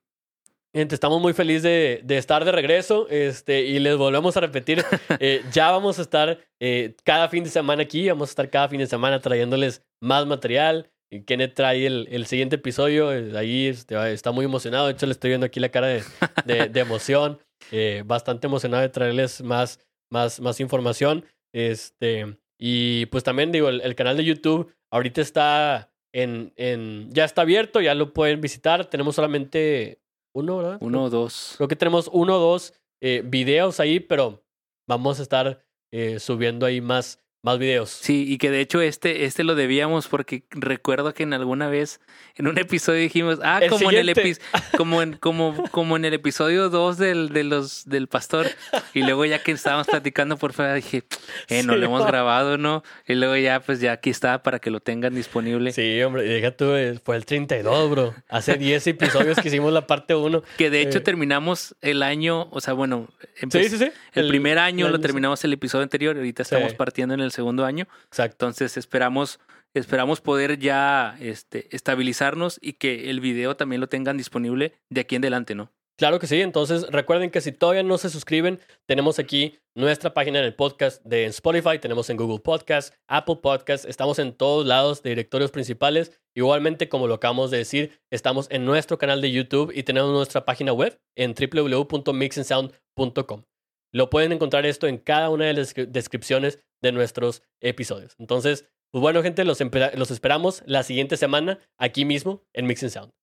[0.76, 4.84] Gente, estamos muy felices de, de estar de regreso este, y les volvemos a repetir,
[5.22, 8.68] eh, ya vamos a estar eh, cada fin de semana aquí, vamos a estar cada
[8.68, 10.90] fin de semana trayéndoles más material.
[11.26, 15.14] Kenneth trae el, el siguiente episodio, eh, ahí este, está muy emocionado, de hecho le
[15.14, 16.04] estoy viendo aquí la cara de,
[16.44, 17.40] de- de emoción,
[17.72, 19.80] eh, bastante emocionado de traerles más,
[20.12, 21.24] más, más información.
[21.54, 27.24] Este, y pues también digo, el, el canal de YouTube ahorita está en, en, ya
[27.24, 30.00] está abierto, ya lo pueden visitar, tenemos solamente
[30.36, 30.78] uno, ¿verdad?
[30.82, 31.54] Uno o dos.
[31.56, 34.44] Creo que tenemos uno o dos eh, videos ahí, pero
[34.88, 37.90] vamos a estar eh, subiendo ahí más, más videos.
[37.92, 42.02] Sí, y que de hecho este, este lo debíamos porque recuerdo que en alguna vez
[42.36, 44.40] en un episodio dijimos, ah, El como en el epi-
[44.76, 48.48] como en, como, como en el episodio 2 del, de los, del pastor.
[48.94, 51.04] Y luego ya que estábamos platicando por fuera dije,
[51.48, 52.08] eh, no Sí, lo hemos no.
[52.08, 52.84] grabado, ¿no?
[53.08, 55.72] Y luego ya, pues ya aquí está para que lo tengan disponible.
[55.72, 56.74] Sí, hombre, deja tú,
[57.04, 58.14] fue el 32, bro.
[58.28, 60.44] Hace 10 episodios que hicimos la parte 1.
[60.58, 61.02] Que de hecho Eh.
[61.02, 63.08] terminamos el año, o sea, bueno,
[63.52, 63.92] Sí, sí, sí.
[64.14, 65.04] el, primer año el lo sí.
[65.04, 66.76] terminamos el episodio anterior, ahorita estamos Sí.
[66.78, 67.88] partiendo en el segundo año.
[68.06, 68.46] Exacto.
[68.46, 69.40] Entonces esperamos,
[69.74, 75.16] esperamos poder ya este, estabilizarnos y que el video también lo tengan disponible de aquí
[75.16, 75.72] en adelante, ¿no?
[75.98, 76.42] Claro que sí.
[76.42, 81.02] Entonces, recuerden que si todavía no se suscriben, tenemos aquí nuestra página en el podcast
[81.06, 86.20] de Spotify, tenemos en Google Podcast, Apple Podcast, estamos en todos lados de directorios principales.
[86.36, 90.44] Igualmente, como lo acabamos de decir, estamos en nuestro canal de YouTube y tenemos nuestra
[90.44, 93.44] página web en www.mixandsound.com.
[93.96, 98.14] Lo pueden encontrar esto en cada una de las descri- descripciones de nuestros episodios.
[98.20, 99.60] Entonces, pues bueno, gente, los,
[99.96, 103.14] los esperamos la siguiente semana aquí mismo en Mix and Sound.